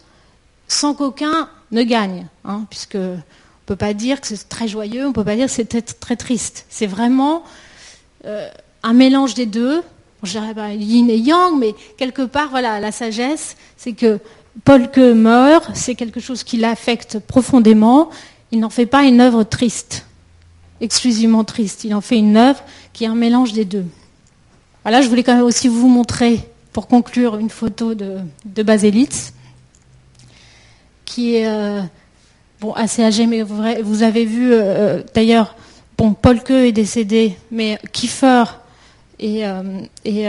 sans 0.68 0.94
qu'aucun 0.94 1.50
ne 1.72 1.84
gagne, 1.84 2.28
hein, 2.46 2.66
puisque 2.70 2.96
on 2.96 3.00
ne 3.00 3.66
peut 3.66 3.76
pas 3.76 3.94
dire 3.94 4.22
que 4.22 4.28
c'est 4.28 4.48
très 4.48 4.68
joyeux, 4.68 5.06
on 5.06 5.10
ne 5.10 5.14
peut 5.14 5.24
pas 5.24 5.36
dire 5.36 5.48
que 5.48 5.52
c'est 5.52 6.00
très 6.00 6.16
triste. 6.16 6.66
C'est 6.70 6.88
vraiment 6.88 7.44
euh, 8.26 8.50
un 8.84 8.94
mélange 8.94 9.34
des 9.34 9.46
deux. 9.46 9.82
Je 10.24 10.32
dirais 10.32 10.54
pas 10.54 10.70
yin 10.70 11.10
et 11.10 11.18
yang, 11.18 11.58
mais 11.58 11.74
quelque 11.98 12.22
part, 12.22 12.50
voilà, 12.50 12.80
la 12.80 12.92
sagesse, 12.92 13.56
c'est 13.76 13.94
que 13.94 14.20
Paul 14.64 14.92
que 14.92 15.14
meurt, 15.14 15.72
c'est 15.74 15.96
quelque 15.96 16.20
chose 16.20 16.44
qui 16.44 16.58
l'affecte 16.58 17.20
profondément. 17.20 18.10
Il 18.52 18.60
n'en 18.60 18.70
fait 18.70 18.86
pas 18.86 19.04
une 19.04 19.22
œuvre 19.22 19.44
triste, 19.44 20.06
exclusivement 20.80 21.44
triste. 21.44 21.84
Il 21.86 21.96
en 21.96 22.02
fait 22.02 22.18
une 22.18 22.38
œuvre 22.38 22.62
qui 22.94 23.06
est 23.06 23.08
un 23.08 23.16
mélange 23.16 23.54
des 23.54 23.66
deux. 23.66 23.86
Voilà, 24.84 25.02
je 25.02 25.10
voulais 25.10 25.24
quand 25.24 25.36
même 25.36 25.46
aussi 25.46 25.68
vous 25.68 25.88
montrer 25.88 26.40
pour 26.74 26.88
conclure, 26.88 27.38
une 27.38 27.50
photo 27.50 27.94
de, 27.96 28.20
de 28.46 28.64
Baselitz, 28.64 29.34
qui 31.06 31.36
est 31.36 31.48
euh, 31.48 31.82
bon, 32.60 32.74
assez 32.74 33.04
âgé, 33.04 33.28
mais 33.28 33.42
vous, 33.44 34.04
avez 34.04 34.26
vu, 34.26 34.54
euh, 34.54 35.02
d'ailleurs, 35.14 35.56
bon, 36.02 36.14
Paul 36.14 36.42
Queux 36.42 36.66
est 36.66 36.72
décédé, 36.72 37.38
mais 37.52 37.80
Kiefer 37.92 38.44
et, 39.20 39.46
euh, 39.46 39.82
et 40.04 40.26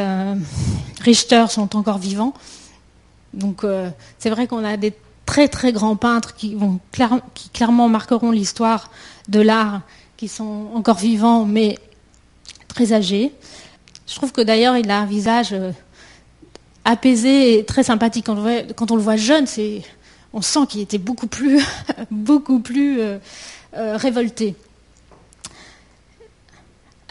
Richter 1.00 1.46
sont 1.48 1.76
encore 1.76 1.98
vivants. 1.98 2.34
Donc 3.32 3.64
c'est 4.18 4.28
vrai 4.28 4.46
qu'on 4.46 4.64
a 4.64 4.76
des 4.76 4.92
très 5.24 5.48
très 5.48 5.72
grands 5.72 5.96
peintres 5.96 6.34
qui, 6.34 6.54
vont 6.54 6.78
clairement 7.54 7.88
marqueront 7.88 8.30
l'histoire 8.30 8.90
de 9.28 9.40
l'art, 9.40 9.80
qui 10.18 10.28
sont 10.28 10.66
encore 10.74 10.98
vivants, 10.98 11.46
mais 11.46 11.78
très 12.68 12.92
âgés. 12.92 13.32
Je 14.06 14.14
trouve 14.16 14.32
que 14.32 14.42
d'ailleurs 14.42 14.76
il 14.76 14.90
a 14.90 14.98
un 14.98 15.06
visage 15.06 15.54
apaisé 16.84 17.58
et 17.58 17.64
très 17.64 17.82
sympathique. 17.82 18.26
Quand 18.26 18.90
on, 18.90 18.96
le 18.96 19.02
voit 19.02 19.16
jeune, 19.16 19.46
on 20.32 20.42
sent 20.42 20.60
qu'il 20.68 20.80
était 20.80 20.98
beaucoup 20.98 21.26
plus, 21.26 21.62
beaucoup 22.10 22.60
plus 22.60 23.00
euh, 23.00 23.18
euh, 23.74 23.96
révolté. 23.96 24.54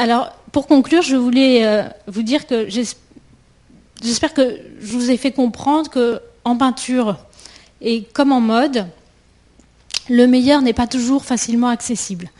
Alors, 0.01 0.31
pour 0.51 0.65
conclure, 0.65 1.03
je 1.03 1.15
voulais 1.15 1.63
euh, 1.63 1.83
vous 2.07 2.23
dire 2.23 2.47
que 2.47 2.67
j'espère 2.67 4.33
que 4.33 4.59
je 4.79 4.93
vous 4.93 5.11
ai 5.11 5.17
fait 5.17 5.31
comprendre 5.31 5.91
que 5.91 6.19
en 6.43 6.57
peinture 6.57 7.19
et 7.81 8.01
comme 8.05 8.31
en 8.31 8.41
mode, 8.41 8.87
le 10.09 10.25
meilleur 10.25 10.63
n'est 10.63 10.73
pas 10.73 10.87
toujours 10.87 11.23
facilement 11.23 11.67
accessible. 11.67 12.31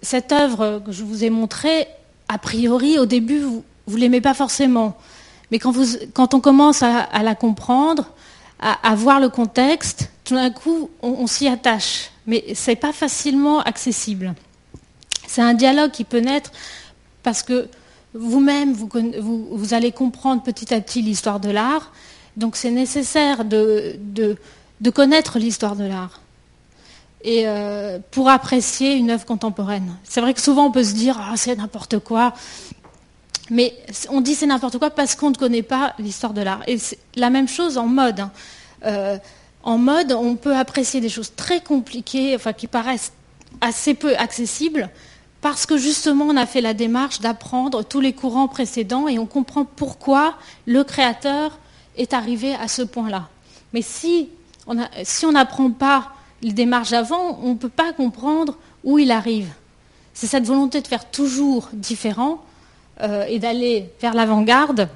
Cette 0.00 0.32
œuvre 0.32 0.82
que 0.86 0.92
je 0.92 1.04
vous 1.04 1.24
ai 1.24 1.28
montrée, 1.28 1.88
a 2.28 2.38
priori, 2.38 2.98
au 2.98 3.04
début, 3.04 3.40
vous 3.40 3.62
ne 3.86 3.96
l'aimez 3.98 4.22
pas 4.22 4.32
forcément. 4.32 4.96
Mais 5.50 5.58
quand, 5.58 6.32
on 6.32 6.40
commence 6.40 6.82
à, 6.82 7.22
la 7.22 7.34
comprendre, 7.34 8.06
à, 8.60 8.94
voir 8.94 9.20
le 9.20 9.28
contexte, 9.28 10.08
tout 10.24 10.36
d'un 10.36 10.50
coup, 10.50 10.88
on, 11.02 11.26
s'y 11.26 11.48
attache. 11.48 12.12
Mais 12.26 12.54
ce 12.54 12.70
n'est 12.70 12.76
pas 12.76 12.94
facilement 12.94 13.60
accessible. 13.60 14.34
C'est 15.32 15.40
un 15.40 15.54
dialogue 15.54 15.92
qui 15.92 16.04
peut 16.04 16.20
naître 16.20 16.50
parce 17.22 17.42
que 17.42 17.66
vous-même, 18.12 18.74
vous, 18.74 19.72
allez 19.72 19.90
comprendre 19.90 20.42
petit 20.42 20.74
à 20.74 20.80
petit 20.82 21.00
l'histoire 21.00 21.40
de 21.40 21.48
l'art. 21.48 21.90
Donc 22.36 22.54
c'est 22.54 22.70
nécessaire 22.70 23.46
de, 23.46 23.96
connaître 24.94 25.38
l'histoire 25.38 25.74
de 25.74 25.84
l'art. 25.84 26.20
Et 27.24 27.48
euh, 27.48 27.98
pour 28.10 28.28
apprécier 28.28 28.92
une 28.92 29.10
œuvre 29.10 29.24
contemporaine. 29.24 29.96
C'est 30.04 30.20
vrai 30.20 30.34
que 30.34 30.40
souvent 30.42 30.66
on 30.66 30.70
peut 30.70 30.84
se 30.84 30.92
dire 30.92 31.18
ah, 31.18 31.32
c'est 31.36 31.56
n'importe 31.56 31.98
quoi. 32.00 32.34
Mais 33.48 33.72
on 34.10 34.20
dit 34.20 34.34
c'est 34.34 34.44
n'importe 34.44 34.76
quoi 34.76 34.90
parce 34.90 35.14
qu'on 35.14 35.30
ne 35.30 35.36
connaît 35.36 35.62
pas 35.62 35.94
l'histoire 35.98 36.34
de 36.34 36.42
l'art. 36.42 36.60
Et 36.66 36.76
c'est 36.76 36.98
la 37.14 37.30
même 37.30 37.48
chose 37.48 37.78
en 37.78 37.86
mode. 37.86 38.20
Hein. 38.20 38.32
Euh, 38.84 39.16
en 39.62 39.78
mode, 39.78 40.12
on 40.12 40.36
peut 40.36 40.54
apprécier 40.54 41.00
des 41.00 41.08
choses 41.08 41.32
très 41.34 41.62
compliquées, 41.62 42.34
enfin 42.34 42.52
qui 42.52 42.66
paraissent 42.66 43.12
assez 43.62 43.94
peu 43.94 44.14
accessibles, 44.16 44.90
parce 45.42 45.66
que 45.66 45.76
justement 45.76 46.26
on 46.26 46.36
a 46.36 46.46
fait 46.46 46.62
la 46.62 46.72
démarche 46.72 47.20
d'apprendre 47.20 47.82
tous 47.82 48.00
les 48.00 48.14
courants 48.14 48.48
précédents 48.48 49.08
et 49.08 49.18
on 49.18 49.26
comprend 49.26 49.64
pourquoi 49.64 50.34
le 50.66 50.84
créateur 50.84 51.58
est 51.98 52.14
arrivé 52.14 52.54
à 52.54 52.68
ce 52.68 52.80
point-là. 52.80 53.28
Mais 53.74 53.82
si 53.82 54.30
on 54.66 55.32
n'apprend 55.32 55.70
pas 55.70 56.12
les 56.40 56.52
démarches 56.52 56.92
avant, 56.92 57.38
on 57.42 57.50
ne 57.50 57.58
peut 57.58 57.68
pas 57.68 57.92
comprendre 57.92 58.56
où 58.84 58.98
il 58.98 59.10
arrive. 59.10 59.52
C'est 60.14 60.28
cette 60.28 60.44
volonté 60.44 60.80
de 60.80 60.86
faire 60.86 61.10
toujours 61.10 61.68
différent 61.72 62.42
euh, 63.00 63.24
et 63.28 63.38
d'aller 63.38 63.90
vers 64.00 64.14
l'avant-garde 64.14 64.88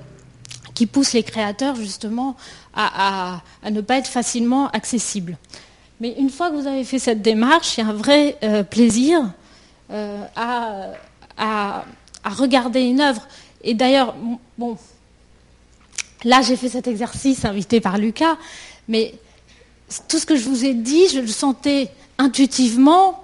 qui 0.75 0.87
pousse 0.87 1.13
les 1.13 1.23
créateurs 1.23 1.75
justement 1.75 2.37
à, 2.75 3.41
ne 3.69 3.81
pas 3.81 3.97
être 3.97 4.09
facilement 4.09 4.69
accessibles. 4.69 5.39
Mais 6.01 6.15
une 6.19 6.29
fois 6.29 6.51
que 6.51 6.57
vous 6.57 6.67
avez 6.67 6.85
fait 6.85 6.99
cette 6.99 7.23
démarche, 7.23 7.79
il 7.79 7.81
y 7.81 7.85
a 7.85 7.89
un 7.89 7.95
vrai 7.95 8.37
euh, 8.43 8.63
plaisir 8.63 9.25
euh, 9.91 10.25
à, 10.37 11.85
regarder 12.25 12.81
une 12.81 13.01
œuvre. 13.01 13.27
Et 13.63 13.75
d'ailleurs, 13.75 14.15
bon, 14.59 14.77
là 16.25 16.43
j'ai 16.43 16.57
fait 16.57 16.69
cet 16.69 16.89
exercice 16.89 17.45
invité 17.45 17.81
par 17.81 17.99
Lucas, 17.99 18.37
mais 18.89 19.15
tout 20.09 20.19
ce 20.19 20.27
que 20.27 20.37
je 20.37 20.49
vous 20.49 20.65
ai 20.65 20.75
dit, 20.75 21.09
je 21.13 21.21
le 21.21 21.29
sentais 21.29 21.89
intuitivement, 22.19 23.23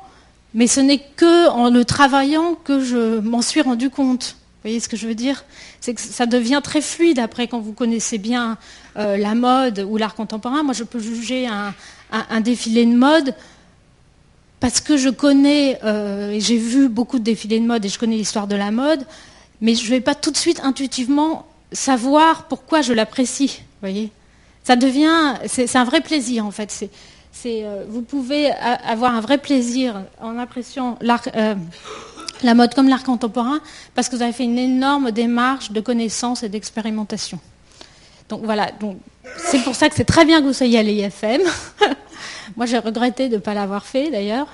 mais 0.54 0.66
ce 0.66 0.80
n'est 0.80 1.00
que 1.16 1.48
en 1.48 1.70
le 1.70 1.84
travaillant 1.84 2.54
que 2.54 2.84
je 2.84 3.18
m'en 3.18 3.42
suis 3.42 3.60
rendu 3.60 3.90
compte. 3.90 4.36
Vous 4.62 4.68
voyez 4.68 4.78
ce 4.78 4.88
que 4.88 4.96
je 4.96 5.08
veux 5.08 5.16
dire? 5.16 5.44
C'est 5.80 5.94
que 5.94 6.00
ça 6.00 6.26
devient 6.26 6.60
très 6.62 6.80
fluide 6.80 7.18
après 7.18 7.48
quand 7.48 7.58
vous 7.58 7.72
connaissez 7.72 8.18
bien 8.18 8.58
euh, 8.96 9.16
la 9.16 9.34
mode 9.34 9.80
ou 9.80 9.96
l'art 9.96 10.14
contemporain. 10.14 10.62
Moi, 10.62 10.72
je 10.72 10.84
peux 10.84 11.00
juger 11.00 11.48
un, 11.48 12.40
défilé 12.40 12.86
de 12.86 12.94
mode 12.94 13.34
parce 14.62 14.80
que 14.80 14.96
je 14.96 15.08
connais, 15.08 15.80
euh, 15.82 16.30
et 16.30 16.38
j'ai 16.38 16.56
vu 16.56 16.88
beaucoup 16.88 17.18
de 17.18 17.24
défilés 17.24 17.58
de 17.58 17.66
mode 17.66 17.84
et 17.84 17.88
je 17.88 17.98
connais 17.98 18.14
l'histoire 18.14 18.46
de 18.46 18.54
la 18.54 18.70
mode, 18.70 19.04
mais 19.60 19.74
je 19.74 19.82
ne 19.86 19.88
vais 19.88 20.00
pas 20.00 20.14
tout 20.14 20.30
de 20.30 20.36
suite 20.36 20.60
intuitivement 20.62 21.46
savoir 21.72 22.44
pourquoi 22.44 22.80
je 22.80 22.92
l'apprécie. 22.92 23.62
voyez 23.80 24.12
Ça 24.62 24.76
devient, 24.76 25.34
c'est 25.46 25.74
un 25.74 25.82
vrai 25.82 26.00
plaisir 26.00 26.46
en 26.46 26.52
fait. 26.52 26.88
Euh, 27.44 27.84
vous 27.88 28.02
pouvez 28.02 28.52
avoir 28.52 29.16
un 29.16 29.20
vrai 29.20 29.38
plaisir 29.38 30.04
en 30.20 30.38
appréciant 30.38 30.96
l'art 31.00 31.26
la 32.44 32.54
mode 32.54 32.72
comme 32.72 32.88
l'art 32.88 33.02
contemporain, 33.02 33.60
parce 33.96 34.08
que 34.08 34.14
vous 34.14 34.22
avez 34.22 34.32
fait 34.32 34.44
une 34.44 34.58
énorme 34.58 35.10
démarche 35.10 35.72
de 35.72 35.80
connaissance 35.80 36.44
et 36.44 36.48
d'expérimentation. 36.48 37.40
Donc 38.32 38.44
voilà, 38.44 38.70
donc 38.80 38.96
c'est 39.36 39.62
pour 39.62 39.74
ça 39.74 39.90
que 39.90 39.94
c'est 39.94 40.06
très 40.06 40.24
bien 40.24 40.40
que 40.40 40.46
vous 40.46 40.54
soyez 40.54 40.78
à 40.78 40.82
l'IFM. 40.82 41.42
Moi, 42.56 42.64
j'ai 42.64 42.78
regretté 42.78 43.28
de 43.28 43.34
ne 43.34 43.40
pas 43.40 43.52
l'avoir 43.52 43.84
fait 43.84 44.10
d'ailleurs. 44.10 44.46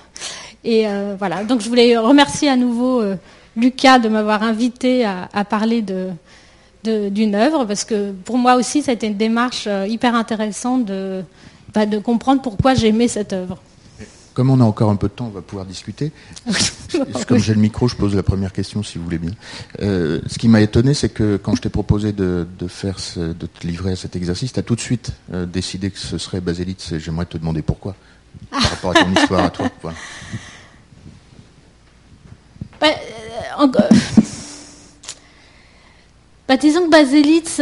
Et 0.64 0.88
euh, 0.88 1.14
voilà, 1.16 1.44
donc 1.44 1.60
je 1.60 1.68
voulais 1.68 1.96
remercier 1.96 2.48
à 2.48 2.56
nouveau 2.56 3.00
euh, 3.00 3.14
Lucas 3.54 4.00
de 4.00 4.08
m'avoir 4.08 4.42
invité 4.42 5.04
à, 5.04 5.44
parler 5.44 5.84
d'une 6.82 7.34
œuvre, 7.36 7.66
parce 7.66 7.84
que 7.84 8.10
pour 8.10 8.36
moi 8.36 8.56
aussi, 8.56 8.82
ça 8.82 8.90
a 8.90 8.94
été 8.94 9.06
une 9.06 9.16
démarche 9.16 9.68
euh, 9.68 9.86
hyper 9.86 10.16
intéressante 10.16 10.84
de, 10.84 11.22
bah, 11.72 11.86
de 11.86 11.98
comprendre 11.98 12.42
pourquoi 12.42 12.74
j'aimais 12.74 13.06
cette 13.06 13.32
œuvre. 13.32 13.58
Comme 14.38 14.50
on 14.50 14.60
a 14.60 14.64
encore 14.64 14.88
un 14.88 14.94
peu 14.94 15.08
de 15.08 15.14
temps, 15.14 15.26
on 15.26 15.30
va 15.30 15.42
pouvoir 15.42 15.66
discuter. 15.66 16.12
Comme 17.26 17.38
j'ai 17.38 17.54
le 17.54 17.60
micro, 17.60 17.88
je 17.88 17.96
pose 17.96 18.14
la 18.14 18.22
première 18.22 18.52
question, 18.52 18.84
si 18.84 18.96
vous 18.96 19.02
voulez 19.02 19.18
bien. 19.18 19.32
Euh, 19.82 20.20
ce 20.28 20.38
qui 20.38 20.46
m'a 20.46 20.60
étonné, 20.60 20.94
c'est 20.94 21.08
que 21.08 21.38
quand 21.38 21.56
je 21.56 21.62
t'ai 21.62 21.70
proposé 21.70 22.12
de, 22.12 22.46
faire 22.68 22.98
de 23.16 23.32
te 23.32 23.66
livrer 23.66 23.90
à 23.90 23.96
cet 23.96 24.14
exercice, 24.14 24.52
tu 24.52 24.60
as 24.60 24.62
tout 24.62 24.76
de 24.76 24.80
suite 24.80 25.10
euh, 25.34 25.44
décidé 25.44 25.90
que 25.90 25.98
ce 25.98 26.18
serait 26.18 26.40
Baselitz. 26.40 26.92
Et 26.92 27.00
j'aimerais 27.00 27.26
te 27.26 27.36
demander 27.36 27.62
pourquoi, 27.62 27.96
par 28.52 28.62
rapport 28.62 28.92
à 28.92 28.94
ton 28.94 29.12
histoire 29.12 29.44
à 29.44 29.50
toi. 29.50 29.68
Bah, 29.82 29.92
euh, 33.60 33.66
bah, 36.46 36.56
disons 36.56 36.84
que 36.84 36.90
Baselitz 36.90 37.60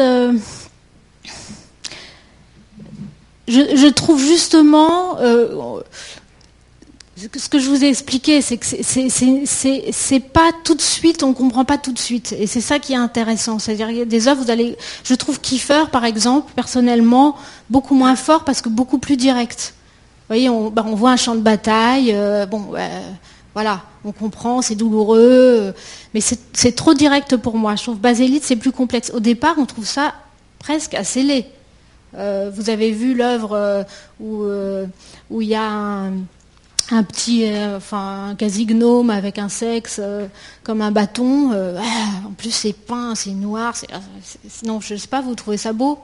je, 3.49 3.89
trouve 3.89 4.21
justement, 4.21 5.17
ce 7.17 7.49
que 7.49 7.59
je 7.59 7.69
vous 7.71 7.83
ai 7.83 7.89
expliqué, 7.89 8.43
c'est 8.43 8.59
que 8.59 8.67
c'est 8.67 10.21
pas 10.21 10.51
tout 10.65 10.75
de 10.75 10.83
suite, 10.83 11.23
on 11.23 11.33
comprend 11.33 11.65
pas 11.65 11.79
tout 11.79 11.93
de 11.93 11.99
suite, 11.99 12.35
et 12.39 12.47
c'est 12.47 12.61
ça 12.61 12.79
qui 12.79 12.93
est 12.93 12.97
intéressant. 12.97 13.59
C'est-à-dire 13.59 14.07
des 14.07 14.29
œuvres, 14.29 14.43
vous 14.43 14.51
allez, 14.51 14.77
je 15.03 15.15
trouve 15.15 15.41
Kiefer, 15.41 15.85
par 15.91 16.05
exemple, 16.05 16.53
personnellement, 16.55 17.37
beaucoup 17.71 17.95
moins 17.95 18.17
fort 18.17 18.45
parce 18.45 18.61
que 18.61 18.69
beaucoup 18.69 18.99
plus 18.99 19.17
direct. 19.17 19.75
Vous 20.29 20.35
voyez, 20.35 20.51
on, 20.51 20.71
bah, 20.71 20.85
voit 20.89 21.13
un 21.13 21.17
champ 21.17 21.35
de 21.35 21.41
bataille, 21.41 22.13
euh, 22.13 22.45
bon, 22.45 22.73
voilà, 23.55 23.81
on 24.05 24.13
comprend, 24.13 24.61
c'est 24.61 24.75
douloureux, 24.75 25.73
mais 26.13 26.21
c'est 26.21 26.77
trop 26.77 26.93
direct 26.93 27.39
pour 27.39 27.57
moi. 27.57 27.77
Je 27.77 27.85
trouve 27.85 27.99
Basélite, 27.99 28.45
c'est 28.45 28.57
plus 28.57 28.73
complexe. 28.73 29.11
Au 29.15 29.21
départ, 29.21 29.55
on 29.59 29.65
trouve 29.65 29.87
ça 29.87 30.15
presque 30.59 30.93
assez 30.93 31.23
laid. 31.23 31.47
Euh, 32.15 32.51
vous 32.55 32.69
avez 32.71 32.93
vu 32.93 33.15
l'œuvre 33.15 33.85
euh, 34.21 34.87
où 35.31 35.41
il 35.41 35.49
y 35.49 35.55
a 35.55 35.67
un 35.67 36.13
un 36.91 37.03
petit, 37.03 37.45
euh, 37.45 37.77
enfin, 37.79 38.29
un 38.31 38.35
quasi-gnome 38.35 39.11
avec 39.11 39.39
un 39.39 39.49
sexe 39.49 39.99
euh, 40.03 40.27
comme 40.63 40.83
un 40.83 40.93
bâton. 40.93 41.53
Euh, 41.53 41.79
en 42.27 42.33
plus, 42.33 42.53
c'est 42.53 42.73
peint, 42.73 43.15
c'est 43.15 43.31
noir. 43.31 43.75
non, 44.65 44.81
je 44.81 44.97
sais 44.97 45.09
pas, 45.09 45.21
vous 45.21 45.35
trouvez 45.35 45.57
ça 45.57 45.73
beau? 45.73 45.99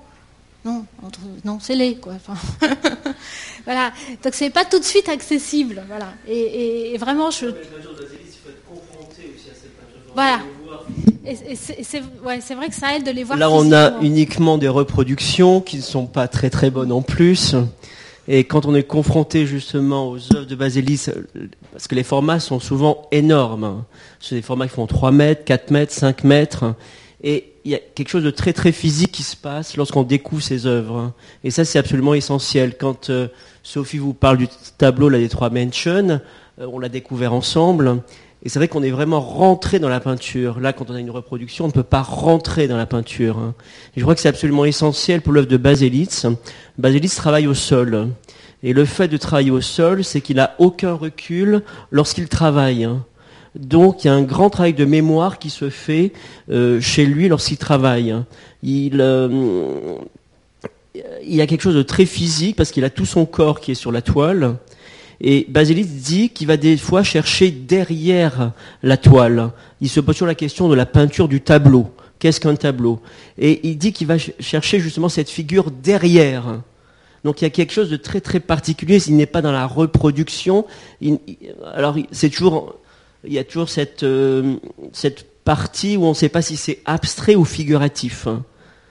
Non, 0.64 0.84
non, 1.44 1.58
c'est 1.60 1.74
laid, 1.74 1.96
quoi. 1.96 2.14
voilà. 3.64 3.92
Donc, 4.22 4.34
c'est 4.34 4.50
pas 4.50 4.64
tout 4.64 4.78
de 4.78 4.84
suite 4.84 5.08
accessible. 5.08 5.82
Voilà. 5.88 6.12
Et, 6.28 6.96
vraiment, 6.98 7.30
je. 7.30 7.46
Voilà. 10.14 10.40
c'est 11.24 12.54
vrai 12.54 12.68
que 12.68 12.74
ça 12.74 12.94
aide 12.94 13.04
de 13.04 13.10
les 13.10 13.24
voir. 13.24 13.38
Là, 13.38 13.50
on 13.50 13.72
a 13.72 14.00
uniquement 14.02 14.56
des 14.58 14.68
reproductions 14.68 15.60
qui 15.60 15.78
ne 15.78 15.82
sont 15.82 16.06
pas 16.06 16.28
très 16.28 16.50
très 16.50 16.70
bonnes 16.70 16.92
en 16.92 17.02
plus. 17.02 17.56
Et 18.28 18.44
quand 18.44 18.66
on 18.66 18.74
est 18.74 18.84
confronté 18.84 19.46
justement 19.46 20.08
aux 20.08 20.18
œuvres 20.34 20.46
de 20.46 20.54
Basélis, 20.54 21.06
parce 21.72 21.88
que 21.88 21.94
les 21.94 22.04
formats 22.04 22.38
sont 22.38 22.60
souvent 22.60 23.08
énormes, 23.10 23.64
hein. 23.64 23.86
c'est 24.20 24.36
des 24.36 24.42
formats 24.42 24.68
qui 24.68 24.74
font 24.74 24.86
3 24.86 25.10
mètres, 25.10 25.44
4 25.44 25.70
mètres, 25.72 25.92
5 25.92 26.22
mètres, 26.22 26.74
et 27.24 27.52
il 27.64 27.70
y 27.70 27.74
a 27.74 27.78
quelque 27.78 28.08
chose 28.08 28.24
de 28.24 28.30
très 28.30 28.52
très 28.52 28.72
physique 28.72 29.12
qui 29.12 29.22
se 29.22 29.36
passe 29.36 29.76
lorsqu'on 29.76 30.02
découvre 30.02 30.42
ces 30.42 30.66
œuvres. 30.66 30.96
Hein. 30.96 31.14
Et 31.44 31.50
ça 31.50 31.64
c'est 31.64 31.78
absolument 31.78 32.14
essentiel. 32.14 32.76
Quand 32.76 33.10
euh, 33.10 33.28
Sophie 33.62 33.98
vous 33.98 34.14
parle 34.14 34.38
du 34.38 34.48
tableau 34.78 35.08
là, 35.08 35.18
des 35.18 35.28
trois 35.28 35.50
mentions, 35.50 36.20
euh, 36.60 36.66
on 36.72 36.78
l'a 36.78 36.88
découvert 36.88 37.32
ensemble, 37.32 38.02
et 38.44 38.48
c'est 38.48 38.58
vrai 38.58 38.66
qu'on 38.66 38.82
est 38.82 38.90
vraiment 38.90 39.20
rentré 39.20 39.78
dans 39.78 39.88
la 39.88 40.00
peinture. 40.00 40.58
Là, 40.58 40.72
quand 40.72 40.90
on 40.90 40.94
a 40.94 41.00
une 41.00 41.10
reproduction, 41.10 41.66
on 41.66 41.68
ne 41.68 41.72
peut 41.72 41.84
pas 41.84 42.02
rentrer 42.02 42.66
dans 42.66 42.76
la 42.76 42.86
peinture. 42.86 43.38
Hein. 43.38 43.54
je 43.96 44.02
crois 44.02 44.16
que 44.16 44.20
c'est 44.20 44.28
absolument 44.28 44.64
essentiel 44.64 45.20
pour 45.20 45.32
l'œuvre 45.32 45.46
de 45.46 45.56
Baselitz. 45.56 46.26
Baselitz 46.76 47.14
travaille 47.14 47.46
au 47.46 47.54
sol. 47.54 48.08
Et 48.64 48.72
le 48.72 48.84
fait 48.84 49.08
de 49.08 49.16
travailler 49.16 49.50
au 49.50 49.60
sol, 49.60 50.02
c'est 50.04 50.20
qu'il 50.20 50.36
n'a 50.36 50.54
aucun 50.58 50.94
recul 50.94 51.62
lorsqu'il 51.90 52.28
travaille. 52.28 52.84
Hein. 52.84 53.04
Donc 53.54 54.02
il 54.04 54.08
y 54.08 54.10
a 54.10 54.14
un 54.14 54.22
grand 54.22 54.50
travail 54.50 54.74
de 54.74 54.84
mémoire 54.84 55.38
qui 55.38 55.50
se 55.50 55.70
fait 55.70 56.12
euh, 56.50 56.80
chez 56.80 57.06
lui 57.06 57.28
lorsqu'il 57.28 57.58
travaille. 57.58 58.10
Hein. 58.10 58.26
Euh, 58.64 59.98
il 61.24 61.34
y 61.34 61.40
a 61.40 61.46
quelque 61.46 61.62
chose 61.62 61.74
de 61.74 61.82
très 61.82 62.06
physique 62.06 62.56
parce 62.56 62.70
qu'il 62.70 62.84
a 62.84 62.90
tout 62.90 63.06
son 63.06 63.24
corps 63.24 63.60
qui 63.60 63.72
est 63.72 63.76
sur 63.76 63.92
la 63.92 64.02
toile. 64.02 64.56
Et 65.24 65.46
Basilis 65.48 65.84
dit 65.84 66.30
qu'il 66.30 66.48
va 66.48 66.56
des 66.56 66.76
fois 66.76 67.04
chercher 67.04 67.52
derrière 67.52 68.50
la 68.82 68.96
toile. 68.96 69.52
Il 69.80 69.88
se 69.88 70.00
pose 70.00 70.16
sur 70.16 70.26
la 70.26 70.34
question 70.34 70.68
de 70.68 70.74
la 70.74 70.84
peinture 70.84 71.28
du 71.28 71.40
tableau. 71.40 71.92
Qu'est-ce 72.18 72.40
qu'un 72.40 72.56
tableau? 72.56 73.00
Et 73.38 73.68
il 73.68 73.78
dit 73.78 73.92
qu'il 73.92 74.08
va 74.08 74.18
chercher 74.18 74.80
justement 74.80 75.08
cette 75.08 75.30
figure 75.30 75.70
derrière. 75.70 76.60
Donc 77.24 77.40
il 77.40 77.44
y 77.44 77.46
a 77.46 77.50
quelque 77.50 77.72
chose 77.72 77.88
de 77.88 77.96
très 77.96 78.20
très 78.20 78.40
particulier. 78.40 79.00
Il 79.06 79.16
n'est 79.16 79.26
pas 79.26 79.42
dans 79.42 79.52
la 79.52 79.64
reproduction. 79.64 80.66
alors 81.72 81.96
c'est 82.10 82.30
toujours, 82.30 82.74
il 83.24 83.32
y 83.32 83.38
a 83.38 83.44
toujours 83.44 83.68
cette 83.68 84.02
euh, 84.02 84.56
cette 84.92 85.26
partie 85.44 85.96
où 85.96 86.04
on 86.04 86.10
ne 86.10 86.14
sait 86.14 86.28
pas 86.28 86.42
si 86.42 86.56
c'est 86.56 86.80
abstrait 86.84 87.36
ou 87.36 87.44
figuratif 87.44 88.26
hein, 88.26 88.44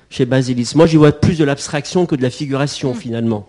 chez 0.09 0.25
Basilis. 0.25 0.71
Moi, 0.75 0.85
j'y 0.85 0.97
vois 0.97 1.11
plus 1.11 1.37
de 1.37 1.43
l'abstraction 1.43 2.05
que 2.05 2.15
de 2.15 2.21
la 2.21 2.29
figuration 2.29 2.93
mm. 2.93 2.97
finalement. 2.97 3.47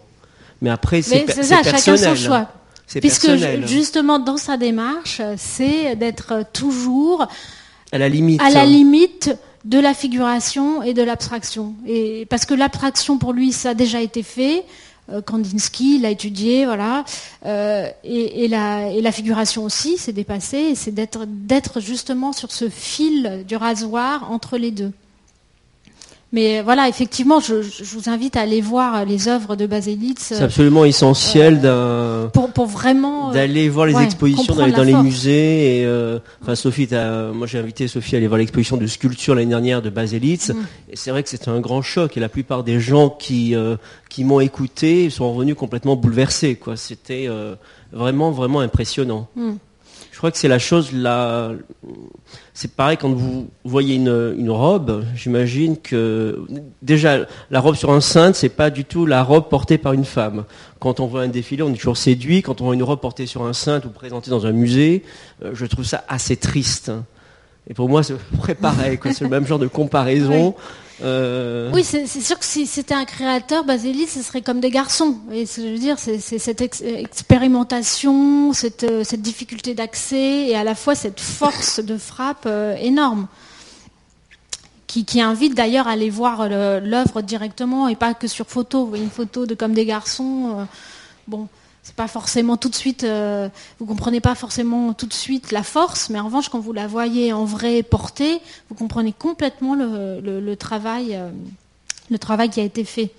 Mais 0.60 0.70
après, 0.70 1.02
c'est 1.02 1.20
personnel. 1.20 1.64
Chacun 1.64 1.96
son 1.96 2.14
choix. 2.16 2.48
Puisque 2.86 3.30
justement 3.66 4.18
dans 4.18 4.36
sa 4.36 4.56
démarche, 4.56 5.22
c'est 5.36 5.96
d'être 5.96 6.44
toujours 6.52 7.26
à 7.92 7.98
la 7.98 8.08
limite, 8.08 8.40
à 8.42 8.50
la 8.50 8.66
limite 8.66 9.34
de 9.64 9.78
la 9.78 9.94
figuration 9.94 10.82
et 10.82 10.94
de 10.94 11.02
l'abstraction. 11.02 11.74
Et 11.86 12.26
parce 12.26 12.44
que 12.44 12.54
l'abstraction 12.54 13.18
pour 13.18 13.32
lui, 13.32 13.52
ça 13.52 13.70
a 13.70 13.74
déjà 13.74 14.00
été 14.00 14.22
fait. 14.22 14.64
Euh, 15.10 15.20
Kandinsky 15.20 15.98
l'a 15.98 16.10
étudié, 16.10 16.64
voilà. 16.64 17.04
Euh, 17.44 17.88
et, 18.04 18.48
la, 18.48 18.90
et, 18.90 19.00
la, 19.00 19.12
figuration 19.12 19.64
aussi, 19.64 19.96
c'est 19.98 20.12
dépassé. 20.12 20.74
C'est 20.74 20.94
d'être 20.94 21.80
justement 21.80 22.32
sur 22.32 22.52
ce 22.52 22.68
fil 22.68 23.44
du 23.46 23.56
rasoir 23.56 24.30
entre 24.30 24.58
les 24.58 24.70
deux. 24.70 24.92
Mais 26.32 26.62
voilà, 26.62 26.88
effectivement, 26.88 27.40
je, 27.40 27.56
vous 27.94 28.08
invite 28.08 28.36
à 28.36 28.40
aller 28.40 28.62
voir 28.62 29.04
les 29.04 29.28
œuvres 29.28 29.54
de 29.54 29.66
Baselitz. 29.66 30.18
C'est 30.18 30.40
absolument 30.40 30.86
essentiel 30.86 31.60
euh, 31.62 32.26
pour, 32.28 32.66
vraiment 32.66 33.28
euh, 33.28 33.34
d'aller 33.34 33.68
voir 33.68 33.84
les 33.84 34.02
expositions, 34.02 34.54
d'aller 34.54 34.72
dans 34.72 34.82
les 34.82 34.94
musées. 34.94 35.80
Et, 35.80 35.84
euh, 35.84 36.18
enfin, 36.40 36.54
Sophie, 36.54 36.88
moi 37.34 37.46
j'ai 37.46 37.58
invité 37.58 37.86
Sophie 37.86 38.14
à 38.14 38.18
aller 38.18 38.28
voir 38.28 38.38
l'exposition 38.38 38.78
de 38.78 38.86
sculpture 38.86 39.34
l'année 39.34 39.50
dernière 39.50 39.82
de 39.82 39.90
Baselitz. 39.90 40.48
Mm. 40.48 40.56
Et 40.88 40.96
c'est 40.96 41.10
vrai 41.10 41.22
que 41.22 41.28
c'était 41.28 41.50
un 41.50 41.60
grand 41.60 41.82
choc. 41.82 42.16
Et 42.16 42.20
la 42.20 42.30
plupart 42.30 42.64
des 42.64 42.80
gens 42.80 43.10
qui 43.10 43.54
qui 44.08 44.24
m'ont 44.24 44.40
écouté 44.40 45.10
sont 45.10 45.30
revenus 45.34 45.54
complètement 45.54 45.96
bouleversés. 45.96 46.54
Quoi, 46.54 46.78
c'était 46.78 47.28
vraiment 47.92 48.30
vraiment 48.30 48.60
impressionnant. 48.60 49.28
Mm. 49.36 49.52
Je 50.22 50.26
crois 50.28 50.30
que 50.30 50.38
c'est 50.38 50.46
la 50.46 50.60
chose 50.60 50.92
là. 50.92 51.50
C'est 52.54 52.76
pareil 52.76 52.96
quand 52.96 53.12
vous 53.12 53.48
voyez 53.64 53.96
une, 53.96 54.50
robe. 54.50 55.04
J'imagine 55.16 55.76
que 55.76 56.44
déjà 56.80 57.26
la 57.50 57.58
robe 57.58 57.74
sur 57.74 57.90
un 57.90 58.00
cintre, 58.00 58.38
c'est 58.38 58.48
pas 58.48 58.70
du 58.70 58.84
tout 58.84 59.04
la 59.04 59.24
robe 59.24 59.48
portée 59.48 59.78
par 59.78 59.94
une 59.94 60.04
femme. 60.04 60.44
Quand 60.78 61.00
on 61.00 61.08
voit 61.08 61.22
un 61.22 61.28
défilé, 61.28 61.64
on 61.64 61.70
est 61.70 61.76
toujours 61.76 61.96
séduit. 61.96 62.40
Quand 62.40 62.60
on 62.60 62.66
voit 62.66 62.74
une 62.74 62.84
robe 62.84 63.00
portée 63.00 63.26
sur 63.26 63.42
un 63.42 63.52
cintre 63.52 63.88
ou 63.88 63.90
présentée 63.90 64.30
dans 64.30 64.46
un 64.46 64.52
musée, 64.52 65.02
euh, 65.44 65.50
je 65.54 65.66
trouve 65.66 65.84
ça 65.84 66.04
assez 66.06 66.36
triste. 66.36 66.92
Et 67.68 67.74
pour 67.74 67.88
moi, 67.88 68.04
c'est 68.04 68.14
pareil. 68.60 69.00
C'est 69.02 69.22
le 69.22 69.28
même 69.28 69.44
genre 69.44 69.58
de 69.58 69.66
comparaison. 69.66 70.54
Euh, 71.02 71.70
oui, 71.72 71.82
c'est 71.82 72.06
sûr 72.06 72.38
que 72.38 72.44
si 72.44 72.66
c'était 72.66 72.94
un 72.94 73.04
créateur, 73.04 73.64
Basili, 73.64 74.06
ce 74.06 74.22
serait 74.22 74.42
comme 74.42 74.60
des 74.60 74.70
garçons. 74.70 75.16
Et 75.32 75.46
je 75.46 75.62
veux 75.62 75.78
dire, 75.78 75.98
c'est 75.98 76.18
cette 76.20 76.60
expérimentation, 76.60 78.52
cette, 78.52 79.04
cette 79.04 79.22
difficulté 79.22 79.74
d'accès 79.74 80.46
et 80.48 80.56
à 80.56 80.64
la 80.64 80.74
fois 80.74 80.94
cette 80.94 81.20
force 81.20 81.80
de 81.80 81.96
frappe 81.96 82.44
euh, 82.46 82.76
énorme. 82.76 83.26
qui, 84.86 85.20
invite 85.20 85.54
d'ailleurs 85.54 85.88
à 85.88 85.92
aller 85.92 86.10
voir 86.10 86.48
l'œuvre 86.48 87.22
directement 87.22 87.88
et 87.88 87.96
pas 87.96 88.14
que 88.14 88.28
sur 88.28 88.46
photo. 88.46 88.94
Une 88.94 89.10
photo 89.10 89.46
de 89.46 89.54
comme 89.54 89.72
des 89.72 89.86
garçons, 89.86 90.60
euh, 90.60 90.64
bon, 91.26 91.48
c'est 91.82 91.96
pas 91.96 92.06
forcément 92.06 92.56
tout 92.56 92.68
de 92.68 92.74
suite, 92.76 93.02
euh, 93.02 93.48
vous 93.80 93.86
comprenez 93.86 94.20
pas 94.20 94.36
forcément 94.36 94.92
tout 94.92 95.06
de 95.06 95.12
suite 95.12 95.50
la 95.50 95.64
force, 95.64 96.10
mais 96.10 96.20
en 96.20 96.26
revanche, 96.26 96.48
quand 96.48 96.60
vous 96.60 96.72
la 96.72 96.86
voyez 96.86 97.32
en 97.32 97.44
vrai 97.44 97.82
portée, 97.82 98.40
vous 98.68 98.76
comprenez 98.76 99.12
complètement 99.12 99.74
le, 99.74 100.54
travail, 100.54 101.16
euh, 101.16 101.30
le 102.10 102.18
travail 102.18 102.50
qui 102.50 102.60
a 102.60 102.62
été 102.62 102.84
fait. 102.84 103.10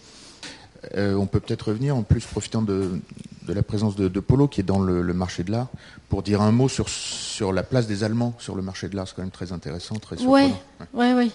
Euh, 0.95 1.15
on 1.15 1.25
peut 1.25 1.41
peut-être 1.41 1.69
revenir, 1.69 1.95
en 1.95 2.03
plus 2.03 2.21
profitant 2.21 2.61
de, 2.61 3.01
la 3.47 3.63
présence 3.63 3.97
de, 3.97 4.19
Polo 4.19 4.47
qui 4.47 4.61
est 4.61 4.65
dans 4.65 4.79
le, 4.79 5.01
marché 5.13 5.43
de 5.43 5.51
l'art, 5.51 5.67
pour 6.07 6.23
dire 6.23 6.41
un 6.41 6.53
mot 6.53 6.69
sur, 6.69 6.87
sur 6.87 7.51
la 7.51 7.63
place 7.63 7.85
des 7.85 8.05
Allemands 8.05 8.33
sur 8.39 8.55
le 8.55 8.61
marché 8.61 8.87
de 8.87 8.95
l'art. 8.95 9.09
C'est 9.09 9.15
quand 9.15 9.23
même 9.23 9.31
très 9.31 9.51
intéressant, 9.51 9.95
très 9.95 10.15
surprenant. 10.15 10.47
Oui, 10.47 10.53
oui, 10.93 11.31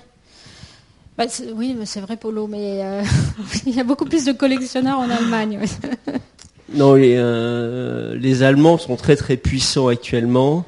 bah, 1.18 1.26
oui. 1.56 1.76
c'est 1.84 2.00
vrai 2.00 2.16
Polo, 2.16 2.46
mais 2.46 3.04
il 3.66 3.74
y 3.74 3.80
a 3.80 3.84
beaucoup 3.84 4.06
plus 4.06 4.24
de 4.24 4.32
collectionneurs 4.32 4.98
en 4.98 5.10
Allemagne. 5.10 5.60
Non, 6.74 6.96
euh, 6.98 8.14
les, 8.16 8.42
Allemands 8.42 8.76
sont 8.76 8.96
très 8.96 9.16
très 9.16 9.36
puissants 9.36 9.88
actuellement. 9.88 10.66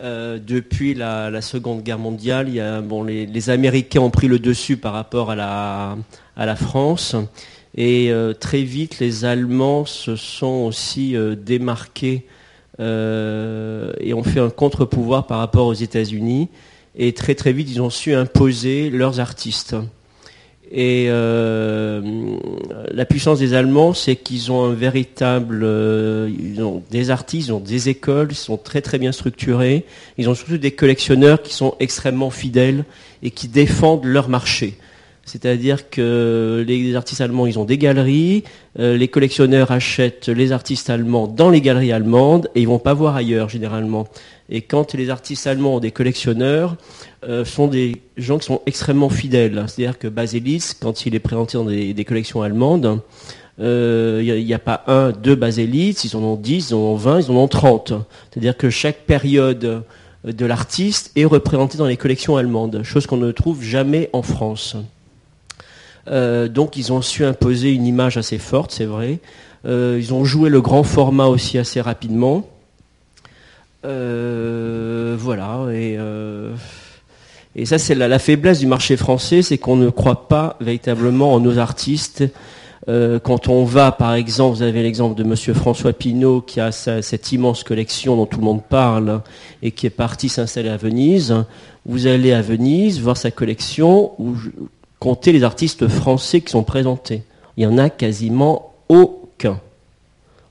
Euh, 0.00 0.38
depuis 0.38 0.94
la, 0.94 1.40
Seconde 1.40 1.82
Guerre 1.82 1.98
mondiale, 1.98 2.48
les, 2.48 3.50
Américains 3.50 4.00
ont 4.00 4.10
pris 4.10 4.28
le 4.28 4.38
dessus 4.38 4.76
par 4.76 4.92
rapport 4.92 5.30
à 5.30 5.36
la, 6.36 6.56
France. 6.56 7.16
Et 7.74 8.10
euh, 8.10 8.34
très 8.34 8.62
vite, 8.62 8.98
les 8.98 9.24
Allemands 9.24 9.86
se 9.86 10.16
sont 10.16 10.66
aussi 10.66 11.16
démarqués 11.38 12.26
et 12.78 14.14
ont 14.14 14.22
fait 14.22 14.40
un 14.40 14.50
contre-pouvoir 14.50 15.26
par 15.26 15.38
rapport 15.38 15.66
aux 15.66 15.74
États-Unis. 15.74 16.48
Et 16.94 17.14
très 17.14 17.34
très 17.34 17.52
vite, 17.52 17.70
ils 17.70 17.80
ont 17.80 17.90
su 17.90 18.14
imposer 18.14 18.90
leurs 18.90 19.18
artistes. 19.18 19.76
Et 20.70 21.06
euh, 21.08 22.02
la 22.92 23.06
puissance 23.06 23.38
des 23.38 23.54
Allemands, 23.54 23.94
c'est 23.94 24.16
qu'ils 24.16 24.52
ont 24.52 24.64
un 24.64 24.74
véritable, 24.74 25.62
euh, 25.64 26.30
ils 26.38 26.62
ont 26.62 26.82
des 26.90 27.10
artistes, 27.10 27.48
ils 27.48 27.52
ont 27.52 27.60
des 27.60 27.88
écoles, 27.88 28.28
ils 28.30 28.36
sont 28.36 28.58
très 28.58 28.82
très 28.82 28.98
bien 28.98 29.12
structurés. 29.12 29.86
Ils 30.18 30.28
ont 30.28 30.34
surtout 30.34 30.58
des 30.58 30.72
collectionneurs 30.72 31.42
qui 31.42 31.54
sont 31.54 31.74
extrêmement 31.80 32.30
fidèles 32.30 32.84
et 33.22 33.30
qui 33.30 33.48
défendent 33.48 34.04
leur 34.04 34.28
marché. 34.28 34.76
C'est-à-dire 35.24 35.90
que 35.90 36.64
les 36.66 36.94
artistes 36.96 37.20
allemands, 37.20 37.46
ils 37.46 37.58
ont 37.58 37.64
des 37.64 37.76
galeries, 37.78 38.44
euh, 38.78 38.96
les 38.96 39.08
collectionneurs 39.08 39.70
achètent 39.70 40.28
les 40.28 40.52
artistes 40.52 40.90
allemands 40.90 41.26
dans 41.26 41.50
les 41.50 41.60
galeries 41.60 41.92
allemandes 41.92 42.48
et 42.54 42.62
ils 42.62 42.68
vont 42.68 42.78
pas 42.78 42.94
voir 42.94 43.14
ailleurs 43.14 43.48
généralement. 43.48 44.08
Et 44.50 44.62
quand 44.62 44.94
les 44.94 45.10
artistes 45.10 45.46
allemands 45.46 45.76
ont 45.76 45.80
des 45.80 45.90
collectionneurs, 45.90 46.76
euh, 47.28 47.44
sont 47.44 47.66
des 47.66 48.00
gens 48.16 48.38
qui 48.38 48.46
sont 48.46 48.62
extrêmement 48.64 49.10
fidèles. 49.10 49.64
C'est-à-dire 49.66 49.98
que 49.98 50.08
Baselis, 50.08 50.72
quand 50.80 51.04
il 51.04 51.14
est 51.14 51.20
présenté 51.20 51.58
dans 51.58 51.64
des, 51.64 52.04
collections 52.04 52.42
allemandes, 52.42 53.00
il 53.58 53.64
euh, 53.64 54.42
n'y 54.42 54.54
a, 54.54 54.58
pas 54.58 54.84
un, 54.86 55.10
deux 55.10 55.34
Baselis, 55.34 55.96
ils 56.04 56.16
en 56.16 56.22
ont 56.22 56.36
dix, 56.36 56.70
ils 56.70 56.74
en 56.74 56.78
ont 56.78 56.96
vingt, 56.96 57.20
ils 57.20 57.30
en 57.30 57.36
ont 57.36 57.48
trente. 57.48 57.92
C'est-à-dire 58.30 58.56
que 58.56 58.70
chaque 58.70 59.00
période 59.00 59.82
de 60.24 60.46
l'artiste 60.46 61.12
est 61.14 61.26
représentée 61.26 61.76
dans 61.76 61.86
les 61.86 61.96
collections 61.98 62.36
allemandes, 62.36 62.82
chose 62.84 63.06
qu'on 63.06 63.18
ne 63.18 63.32
trouve 63.32 63.62
jamais 63.62 64.08
en 64.14 64.22
France. 64.22 64.76
Euh, 66.06 66.48
donc 66.48 66.78
ils 66.78 66.90
ont 66.90 67.02
su 67.02 67.22
imposer 67.24 67.70
une 67.72 67.84
image 67.84 68.16
assez 68.16 68.38
forte, 68.38 68.72
c'est 68.72 68.86
vrai. 68.86 69.18
ils 69.66 70.14
ont 70.14 70.24
joué 70.24 70.48
le 70.48 70.62
grand 70.62 70.84
format 70.84 71.26
aussi 71.26 71.58
assez 71.58 71.82
rapidement. 71.82 72.48
Euh, 73.84 75.16
voilà, 75.18 75.66
et, 75.72 75.96
euh, 75.98 76.54
et 77.54 77.64
ça 77.64 77.78
c'est 77.78 77.94
la, 77.94 78.18
faiblesse 78.18 78.58
du 78.58 78.66
marché 78.66 78.96
français, 78.96 79.42
c'est 79.42 79.58
qu'on 79.58 79.76
ne 79.76 79.88
croit 79.90 80.28
pas 80.28 80.56
véritablement 80.60 81.32
en 81.32 81.40
nos 81.40 81.58
artistes. 81.58 82.24
Euh, 82.88 83.18
quand 83.18 83.48
on 83.48 83.64
va, 83.64 83.92
par 83.92 84.14
exemple, 84.14 84.56
vous 84.56 84.62
avez 84.62 84.82
l'exemple 84.82 85.14
de 85.14 85.22
Monsieur 85.22 85.52
François 85.52 85.92
Pinault 85.92 86.40
qui 86.40 86.58
a 86.58 86.72
cette 86.72 87.32
immense 87.32 87.62
collection 87.62 88.16
dont 88.16 88.26
tout 88.26 88.38
le 88.38 88.44
monde 88.44 88.62
parle 88.64 89.20
et 89.62 89.72
qui 89.72 89.86
est 89.86 89.90
parti 89.90 90.28
s'installer 90.28 90.70
à 90.70 90.78
Venise. 90.78 91.34
Vous 91.84 92.06
allez 92.06 92.32
à 92.32 92.40
Venise 92.40 93.00
voir 93.00 93.16
sa 93.16 93.30
collection, 93.30 94.12
où 94.18 94.34
comptez 94.98 95.32
les 95.32 95.44
artistes 95.44 95.86
français 95.86 96.40
qui 96.40 96.50
sont 96.50 96.64
présentés. 96.64 97.22
Il 97.56 97.64
y 97.64 97.66
en 97.66 97.78
a 97.78 97.90
quasiment 97.90 98.74
aucun. 98.88 99.60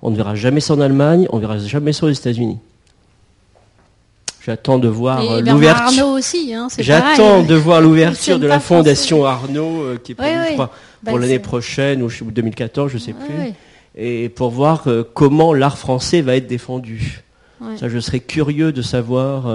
On 0.01 0.11
ne 0.11 0.15
verra 0.15 0.35
jamais 0.35 0.59
ça 0.59 0.75
en 0.75 0.79
Allemagne, 0.79 1.27
on 1.31 1.37
ne 1.37 1.41
verra 1.41 1.57
jamais 1.57 1.91
ça 1.91 2.05
aux 2.05 2.11
États-Unis. 2.11 2.59
J'attends 4.47 4.79
de 4.79 4.87
voir 4.87 5.19
euh, 5.19 5.41
l'ouverture. 5.41 6.07
Aussi, 6.07 6.53
hein, 6.53 6.69
J'attends 6.79 7.43
de 7.43 7.53
voir 7.53 7.81
l'ouverture 7.81 8.39
de 8.39 8.47
la 8.47 8.61
fondation 8.61 9.25
Arnaud 9.25 9.81
euh, 9.81 9.99
qui 10.01 10.13
est 10.13 10.15
prévue 10.15 10.55
bah, 10.55 10.71
pour 11.05 11.19
l'année 11.19 11.39
prochaine 11.39 12.01
ou 12.01 12.09
2014, 12.09 12.89
je 12.89 12.95
ne 12.95 13.01
sais 13.01 13.11
plus. 13.11 13.53
Et 13.97 14.29
pour 14.29 14.51
voir 14.51 14.83
euh, 14.87 15.03
comment 15.13 15.53
l'art 15.53 15.77
français 15.77 16.21
va 16.21 16.37
être 16.37 16.47
défendu. 16.47 17.23
Ça, 17.77 17.89
je 17.89 17.99
serais 17.99 18.21
curieux 18.21 18.71
de 18.71 18.81
savoir. 18.81 19.53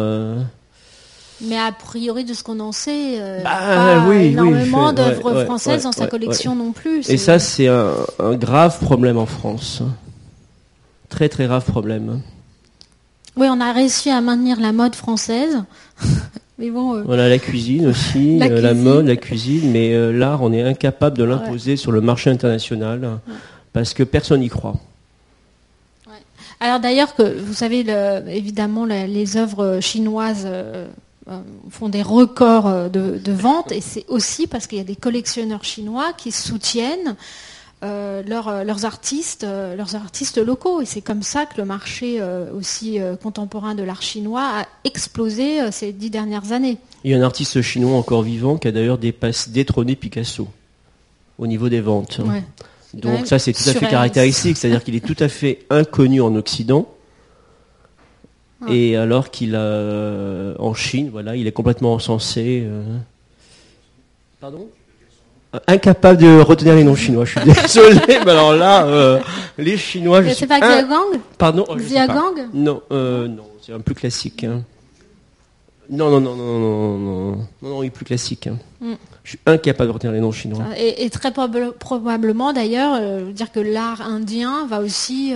Mais 1.40 1.56
a 1.56 1.72
priori, 1.72 2.24
de 2.24 2.34
ce 2.34 2.42
qu'on 2.42 2.60
en 2.60 2.72
sait, 2.72 3.18
bah, 3.42 4.04
pas 4.04 4.14
énormément 4.14 4.92
d'œuvres 4.92 5.46
françaises 5.46 5.84
dans 5.84 5.92
sa 5.92 6.06
collection 6.06 6.54
non 6.54 6.72
plus. 6.72 7.08
Et 7.08 7.16
ça, 7.16 7.38
c'est 7.38 7.68
un, 7.68 7.94
un 8.18 8.34
grave 8.34 8.78
problème 8.78 9.16
en 9.16 9.26
France. 9.26 9.82
Très 11.08 11.30
très 11.30 11.46
grave 11.46 11.64
problème. 11.64 12.20
Oui, 13.36 13.46
on 13.50 13.60
a 13.60 13.72
réussi 13.72 14.10
à 14.10 14.20
maintenir 14.20 14.60
la 14.60 14.72
mode 14.72 14.94
française. 14.94 15.62
mais 16.58 16.70
bon, 16.70 16.96
euh, 16.96 17.02
Voilà 17.02 17.28
la 17.28 17.38
cuisine 17.38 17.86
aussi, 17.86 18.38
la, 18.38 18.46
euh, 18.46 18.74
mode, 18.74 19.06
la 19.06 19.16
cuisine, 19.16 19.70
mais 19.70 19.94
euh, 19.94 20.12
l'art, 20.12 20.42
on 20.42 20.52
est 20.52 20.62
incapable 20.62 21.16
de 21.16 21.24
l'imposer 21.24 21.76
sur 21.76 21.92
le 21.92 22.00
marché 22.00 22.30
international 22.30 23.20
parce 23.72 23.94
que 23.94 24.02
personne 24.02 24.40
n'y 24.40 24.50
croit. 24.50 24.74
Alors 26.60 26.78
d'ailleurs 26.78 27.16
que 27.16 27.40
vous 27.40 27.54
savez, 27.54 27.84
évidemment, 28.28 28.84
les 28.84 29.36
œuvres 29.36 29.80
chinoises 29.80 30.46
font 31.70 31.88
des 31.88 32.02
records 32.02 32.88
de, 32.88 33.18
de 33.18 33.32
vente 33.32 33.72
et 33.72 33.80
c'est 33.80 34.04
aussi 34.06 34.46
parce 34.46 34.68
qu'il 34.68 34.78
y 34.78 34.80
a 34.80 34.84
des 34.84 34.94
collectionneurs 34.94 35.64
chinois 35.64 36.12
qui 36.16 36.30
soutiennent 36.30 37.16
euh, 37.82 38.22
euh, 38.28 38.64
leurs 38.64 38.84
artistes, 38.84 39.42
euh, 39.42 39.74
leurs 39.74 39.96
artistes 39.96 40.38
locaux. 40.38 40.80
Et 40.80 40.84
c'est 40.84 41.00
comme 41.00 41.22
ça 41.22 41.46
que 41.46 41.56
le 41.56 41.64
marché 41.64 42.20
aussi 42.54 42.98
contemporain 43.22 43.74
de 43.74 43.82
l'art 43.82 44.02
chinois 44.02 44.60
a 44.60 44.66
explosé 44.84 45.70
ces 45.72 45.92
dix 45.92 46.10
dernières 46.10 46.52
années. 46.52 46.78
Il 47.04 47.10
y 47.10 47.14
a 47.14 47.18
un 47.18 47.22
artiste 47.22 47.60
chinois 47.62 47.96
encore 47.96 48.22
vivant 48.22 48.56
qui 48.56 48.68
a 48.68 48.72
d'ailleurs 48.72 48.98
détrôné 48.98 49.96
Picasso 49.96 50.48
au 51.38 51.46
niveau 51.46 51.68
des 51.68 51.80
ventes. 51.80 52.20
Donc 52.94 53.26
ça 53.26 53.38
c'est 53.38 53.52
tout 53.52 53.68
à 53.68 53.72
fait 53.72 53.88
caractéristique, 53.88 54.56
c'est-à-dire 54.56 54.84
qu'il 54.84 54.94
est 54.94 55.04
tout 55.04 55.16
à 55.18 55.28
fait 55.28 55.64
inconnu 55.70 56.20
en 56.20 56.34
Occident. 56.36 56.88
Et 58.68 58.96
alors 58.96 59.30
qu'il 59.30 59.56
a 59.56 60.54
en 60.58 60.74
Chine, 60.74 61.10
voilà, 61.10 61.34
il 61.34 61.46
est 61.46 61.52
complètement 61.52 61.94
encensé. 61.94 62.64
Pardon? 64.40 64.68
Incapable 65.66 66.20
de 66.20 66.40
retenir 66.40 66.74
les 66.74 66.84
noms 66.84 66.94
chinois. 66.94 67.24
Je 67.24 67.38
suis 67.38 67.50
désolé, 67.50 68.20
mais 68.24 68.30
alors 68.30 68.54
là, 68.54 68.86
euh, 68.86 69.20
les 69.58 69.76
Chinois, 69.76 70.22
je 70.22 70.30
C'est 70.30 70.46
pas 70.46 70.60
Xiaogang 70.60 71.20
Pardon 71.38 71.64
oh, 71.68 71.76
Xiaogang 71.76 72.48
Non, 72.54 72.82
euh, 72.90 73.28
non, 73.28 73.44
c'est 73.60 73.72
un 73.72 73.80
plus 73.80 73.94
classique. 73.94 74.44
Hein. 74.44 74.62
Non, 75.90 76.10
non, 76.10 76.20
non, 76.20 76.36
non, 76.36 76.58
non, 76.58 76.98
non, 76.98 77.36
non, 77.36 77.48
non, 77.62 77.82
il 77.82 77.88
est 77.88 77.90
plus 77.90 78.06
classique. 78.06 78.46
Hein. 78.46 78.56
Mm. 78.80 78.92
Je 79.24 79.30
suis 79.30 79.38
incapable 79.46 79.88
de 79.88 79.92
retenir 79.92 80.12
les 80.12 80.20
noms 80.20 80.32
chinois. 80.32 80.64
Et, 80.76 81.08
très 81.10 81.32
probablement, 81.32 82.52
d'ailleurs, 82.52 82.98
euh, 82.98 83.30
dire 83.30 83.52
que 83.52 83.60
l'art 83.60 84.00
indien 84.00 84.66
va 84.66 84.80
aussi 84.80 85.34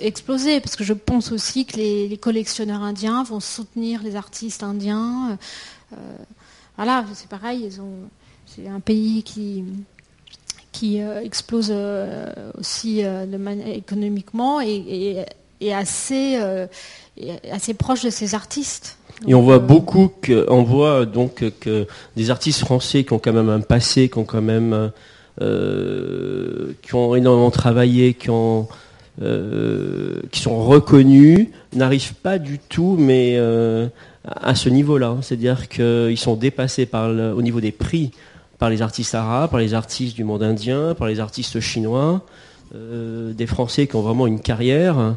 exploser, 0.00 0.60
parce 0.60 0.74
que 0.74 0.84
je 0.84 0.94
pense 0.94 1.32
aussi 1.32 1.66
que 1.66 1.76
les, 1.76 2.08
les, 2.08 2.16
collectionneurs 2.16 2.82
indiens 2.82 3.22
vont 3.22 3.40
soutenir 3.40 4.02
les 4.02 4.16
artistes 4.16 4.62
indiens. 4.62 5.38
voilà, 6.76 7.04
c'est 7.14 7.28
pareil, 7.28 7.62
ils 7.66 7.80
ont 7.80 8.08
c'est 8.54 8.68
un 8.68 8.80
pays 8.80 9.22
qui, 9.22 9.64
qui 10.72 11.00
euh, 11.00 11.20
explose 11.22 11.68
euh, 11.70 12.32
aussi 12.58 13.02
euh, 13.04 13.24
économiquement 13.74 14.60
et, 14.60 15.24
assez, 15.72 16.38
assez 17.52 17.74
proche 17.74 18.02
de 18.02 18.10
ses 18.10 18.34
artistes. 18.34 18.98
et 19.28 19.34
on 19.34 19.42
voit 19.42 19.60
beaucoup 19.60 20.10
que, 20.20 20.44
on 20.50 20.64
voit 20.64 21.06
donc 21.06 21.44
que 21.60 21.86
des 22.16 22.30
artistes 22.30 22.58
français 22.58 23.04
qui 23.04 23.12
ont 23.12 23.20
quand 23.20 23.32
même 23.32 23.48
un 23.48 23.60
passé, 23.60 24.08
qui 24.08 24.18
ont 24.18 24.24
quand 24.24 24.42
même, 24.42 24.90
qui 25.38 26.94
ont 26.94 27.14
énormément 27.14 27.52
travaillé, 27.52 28.14
qui 28.14 28.28
ont, 28.30 28.66
qui 29.20 30.40
sont 30.40 30.64
reconnus, 30.64 31.46
n'arrivent 31.74 32.14
pas 32.14 32.40
du 32.40 32.58
tout, 32.58 32.96
mais 32.98 33.38
à 34.24 34.56
ce 34.56 34.68
niveau-là. 34.68 35.18
C'est-à-dire 35.22 35.68
qu'ils 35.68 36.18
sont 36.18 36.34
dépassés 36.34 36.86
par 36.86 37.08
au 37.08 37.40
niveau 37.40 37.60
des 37.60 37.72
prix 37.72 38.10
par 38.62 38.70
les 38.70 38.80
artistes 38.80 39.16
arabes, 39.16 39.50
par 39.50 39.58
les 39.58 39.74
artistes 39.74 40.14
du 40.14 40.22
monde 40.22 40.44
indien, 40.44 40.94
par 40.94 41.08
les 41.08 41.18
artistes 41.18 41.58
chinois, 41.58 42.24
euh, 42.76 43.32
des 43.32 43.48
Français 43.48 43.88
qui 43.88 43.96
ont 43.96 44.02
vraiment 44.02 44.28
une 44.28 44.38
carrière. 44.38 45.16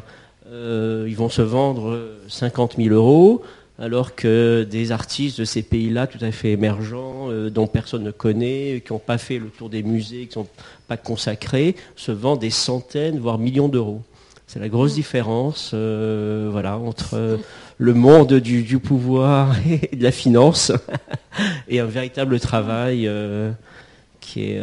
Euh, 0.50 1.06
ils 1.08 1.14
vont 1.14 1.28
se 1.28 1.42
vendre 1.42 1.96
50 2.26 2.74
000 2.76 2.92
euros. 2.92 3.42
alors 3.78 4.16
que 4.16 4.66
des 4.68 4.90
artistes 4.90 5.38
de 5.38 5.44
ces 5.44 5.62
pays-là, 5.62 6.08
tout 6.08 6.18
à 6.22 6.32
fait 6.32 6.50
émergents, 6.50 7.30
euh, 7.30 7.48
dont 7.48 7.68
personne 7.68 8.02
ne 8.02 8.10
connaît, 8.10 8.82
qui 8.84 8.92
n'ont 8.92 8.98
pas 8.98 9.16
fait 9.16 9.38
le 9.38 9.46
tour 9.46 9.68
des 9.70 9.84
musées, 9.84 10.26
qui 10.26 10.38
ne 10.38 10.44
sont 10.44 10.48
pas 10.88 10.96
consacrés, 10.96 11.76
se 11.94 12.10
vendent 12.10 12.40
des 12.40 12.50
centaines, 12.50 13.20
voire 13.20 13.38
millions 13.38 13.68
d'euros. 13.68 14.02
C'est 14.48 14.58
la 14.58 14.68
grosse 14.68 14.94
différence 14.94 15.70
euh, 15.72 16.48
voilà, 16.50 16.78
entre 16.78 17.38
le 17.78 17.94
monde 17.94 18.34
du, 18.34 18.78
pouvoir 18.78 19.54
et 19.66 19.96
de 19.96 20.02
la 20.02 20.12
finance 20.12 20.72
et 21.68 21.80
un 21.80 21.86
véritable 21.86 22.40
travail 22.40 23.06
euh, 23.06 23.52
qui 24.20 24.50
est... 24.50 24.62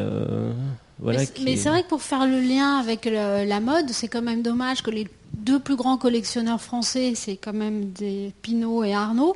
voilà, 1.00 1.22
mais, 1.44 1.56
c'est 1.56 1.70
vrai 1.70 1.84
que 1.84 1.90
pour 1.90 2.02
faire 2.02 2.28
le 2.28 2.40
lien 2.42 2.78
avec 2.78 3.06
la 3.06 3.60
mode, 3.60 3.90
c'est 3.92 4.08
quand 4.08 4.22
même 4.22 4.42
dommage 4.42 4.82
que 4.82 4.92
les 4.92 5.08
deux 5.34 5.60
plus 5.60 5.76
grands 5.76 5.98
collectionneurs 5.98 6.62
français, 6.62 7.14
c'est 7.16 7.38
quand 7.38 7.54
même 7.54 7.92
des 7.92 8.34
Pinot 8.42 8.84
et 8.84 8.94
Arnaud. 8.94 9.36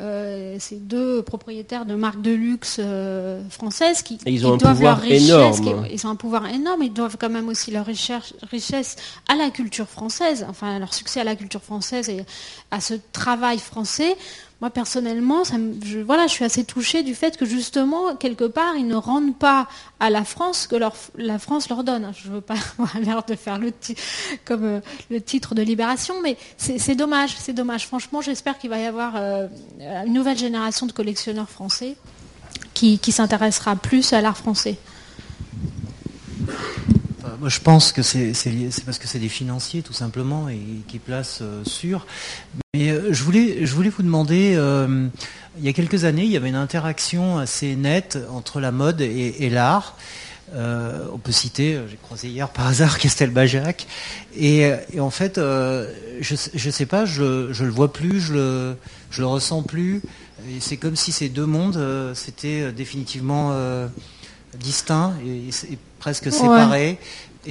Euh, 0.00 0.56
ces 0.60 0.76
deux 0.76 1.20
propriétaires 1.20 1.84
de 1.84 1.96
marques 1.96 2.22
de 2.22 2.30
luxe 2.30 2.76
euh, 2.78 3.42
françaises 3.50 4.02
qui, 4.02 4.18
ils 4.24 4.46
ont 4.46 4.54
un 4.54 4.56
doivent 4.56 4.80
leur 4.80 4.98
richesse, 4.98 5.60
ils 5.90 6.06
ont 6.06 6.10
un 6.10 6.16
pouvoir 6.16 6.46
énorme, 6.46 6.84
ils 6.84 6.92
doivent 6.92 7.16
quand 7.18 7.28
même 7.28 7.48
aussi 7.48 7.72
leur 7.72 7.86
richesse, 7.86 8.32
richesse 8.50 8.94
à 9.28 9.34
la 9.34 9.50
culture 9.50 9.88
française, 9.88 10.46
enfin 10.48 10.78
leur 10.78 10.94
succès 10.94 11.20
à 11.20 11.24
la 11.24 11.34
culture 11.34 11.60
française 11.60 12.08
et 12.08 12.24
à 12.70 12.80
ce 12.80 12.94
travail 13.12 13.58
français 13.58 14.16
moi 14.60 14.70
personnellement, 14.70 15.42
je, 15.44 16.04
je 16.04 16.26
suis 16.28 16.44
assez 16.44 16.64
touchée 16.64 17.02
du 17.02 17.14
fait 17.14 17.36
que 17.36 17.46
justement, 17.46 18.14
quelque 18.16 18.44
part, 18.44 18.76
ils 18.76 18.86
ne 18.86 18.94
rendent 18.94 19.36
pas 19.36 19.68
à 20.00 20.10
la 20.10 20.24
France 20.24 20.66
que 20.66 20.76
la 21.16 21.38
France 21.38 21.68
leur 21.68 21.82
donne. 21.82 22.12
Je 22.14 22.28
ne 22.28 22.34
veux 22.34 22.40
pas 22.40 22.54
avoir 22.78 22.98
l'air 23.00 23.22
de 23.24 23.34
faire 23.34 23.58
le 23.58 23.72
euh, 24.50 24.80
titre 25.24 25.54
de 25.54 25.62
Libération, 25.62 26.14
mais 26.22 26.36
c'est 26.58 26.94
dommage, 26.94 27.36
c'est 27.38 27.54
dommage. 27.54 27.86
Franchement, 27.86 28.20
j'espère 28.20 28.58
qu'il 28.58 28.70
va 28.70 28.78
y 28.78 28.86
avoir 28.86 29.14
euh, 29.16 29.48
une 30.06 30.12
nouvelle 30.12 30.38
génération 30.38 30.86
de 30.86 30.92
collectionneurs 30.92 31.48
français 31.48 31.96
qui 32.74 33.12
s'intéressera 33.12 33.76
plus 33.76 34.14
à 34.14 34.22
l'art 34.22 34.38
français. 34.38 34.78
Je 37.46 37.60
pense 37.60 37.92
que 37.92 38.02
c'est 38.02 38.32
parce 38.84 38.98
que 38.98 39.06
c'est 39.06 39.18
des 39.18 39.28
financiers, 39.28 39.82
tout 39.82 39.92
simplement, 39.92 40.48
et 40.48 40.60
qui 40.88 40.98
placent 40.98 41.40
euh, 41.42 41.64
sur. 41.64 42.06
Mais 42.74 42.90
euh, 42.90 43.12
je, 43.12 43.22
voulais, 43.22 43.64
je 43.64 43.74
voulais 43.74 43.88
vous 43.88 44.02
demander, 44.02 44.54
euh, 44.56 45.08
il 45.58 45.64
y 45.64 45.68
a 45.68 45.72
quelques 45.72 46.04
années, 46.04 46.24
il 46.24 46.30
y 46.30 46.36
avait 46.36 46.48
une 46.48 46.54
interaction 46.54 47.38
assez 47.38 47.76
nette 47.76 48.18
entre 48.30 48.60
la 48.60 48.72
mode 48.72 49.00
et, 49.00 49.50
l'art. 49.50 49.96
on 50.54 51.18
peut 51.18 51.32
citer, 51.32 51.78
j'ai 51.88 51.96
croisé 51.96 52.28
hier 52.28 52.48
par 52.48 52.66
hasard 52.66 52.98
Castel 53.00 53.30
Bajac, 53.30 53.86
et, 54.36 54.72
en 54.98 55.10
fait, 55.10 55.36
je, 55.36 56.66
ne 56.66 56.70
sais 56.70 56.86
pas, 56.86 57.04
je, 57.04 57.48
ne 57.48 57.66
le 57.66 57.72
vois 57.72 57.92
plus, 57.92 58.20
je 58.20 58.32
le, 58.34 58.76
je 59.10 59.20
le 59.22 59.26
ressens 59.26 59.62
plus. 59.62 60.02
C'est 60.60 60.78
comme 60.78 60.96
si 60.96 61.12
ces 61.12 61.28
deux 61.28 61.46
mondes 61.46 62.14
s'étaient 62.14 62.72
définitivement 62.72 63.52
distincts 64.58 65.14
et, 65.24 65.78
presque 65.98 66.32
séparés. 66.32 66.98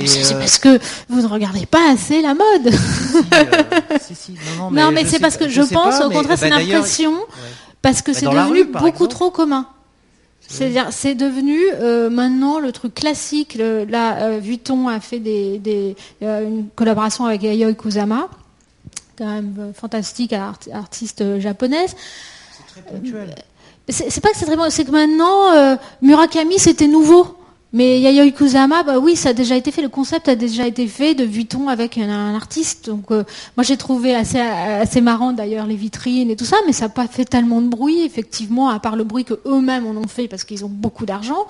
C'est 0.05 0.35
euh, 0.35 0.39
parce 0.39 0.59
que 0.59 0.79
vous 1.07 1.21
ne 1.21 1.27
regardez 1.27 1.65
pas 1.65 1.91
assez 1.91 2.21
la 2.21 2.35
mode. 2.35 2.71
non, 4.71 4.91
mais, 4.91 5.05
c'est 5.05 5.19
parce 5.19 5.35
que 5.35 5.49
je, 5.49 5.61
pense, 5.61 5.99
au 6.01 6.09
contraire, 6.09 6.37
c'est 6.37 6.49
bah, 6.49 6.59
l'impression, 6.59 7.15
parce 7.81 8.01
que 8.01 8.11
bah, 8.11 8.17
c'est 8.19 8.27
devenu 8.27 8.65
beaucoup 8.65 9.07
trop 9.07 9.31
commun. 9.31 9.67
C'est-à-dire, 10.47 10.87
c'est 10.91 11.13
devenu 11.13 11.59
euh, 11.73 12.09
maintenant 12.09 12.59
le 12.59 12.71
truc 12.71 12.95
classique. 12.95 13.55
là, 13.55 14.23
euh, 14.23 14.39
Vuitton 14.39 14.87
a 14.87 14.99
fait 14.99 15.19
des, 15.19 15.95
une 16.21 16.67
collaboration 16.75 17.25
avec 17.25 17.43
Yayoi 17.43 17.73
Kusama, 17.73 18.29
quand 19.17 19.27
même 19.27 19.73
fantastique, 19.75 20.33
artiste 20.33 21.39
japonaise. 21.39 21.95
C'est 22.51 22.81
très 22.81 22.83
ponctuel. 22.91 23.35
C'est 23.89 24.21
pas 24.21 24.29
que 24.29 24.37
c'est 24.37 24.45
très 24.45 24.69
c'est 24.69 24.85
que 24.85 24.91
maintenant 24.91 25.77
Murakami 26.01 26.59
c'était 26.59 26.87
nouveau. 26.87 27.39
Mais 27.71 27.99
Yayoi 27.99 28.31
Kusama, 28.31 28.81
bah 28.81 28.97
oui, 28.97 29.15
ça 29.15 29.29
a 29.29 29.33
déjà 29.33 29.55
été 29.55 29.71
fait. 29.71 29.83
Le 29.83 29.89
concept 29.89 30.27
a 30.27 30.35
déjà 30.35 30.65
été 30.65 30.87
fait 30.87 31.13
de 31.13 31.23
Vuitton 31.23 31.67
avec 31.67 31.99
un, 31.99 32.33
artiste. 32.33 32.87
Donc, 32.87 33.11
euh, 33.11 33.23
moi, 33.55 33.63
j'ai 33.63 33.77
trouvé 33.77 34.15
assez, 34.15 34.39
assez 34.39 35.01
marrant 35.01 35.33
d'ailleurs 35.33 35.67
les 35.67 35.75
vitrines 35.75 36.31
et 36.31 36.35
tout 36.35 36.45
ça, 36.45 36.57
mais 36.65 36.73
ça 36.73 36.85
n'a 36.85 36.89
pas 36.89 37.07
fait 37.07 37.25
tellement 37.25 37.61
de 37.61 37.67
bruit, 37.67 38.01
effectivement, 38.01 38.69
à 38.69 38.79
part 38.79 38.95
le 38.95 39.03
bruit 39.03 39.23
que 39.23 39.39
eux-mêmes 39.45 39.85
en 39.85 39.91
ont 39.91 40.07
fait 40.07 40.27
parce 40.27 40.43
qu'ils 40.45 40.65
ont 40.65 40.69
beaucoup 40.69 41.05
d'argent. 41.05 41.45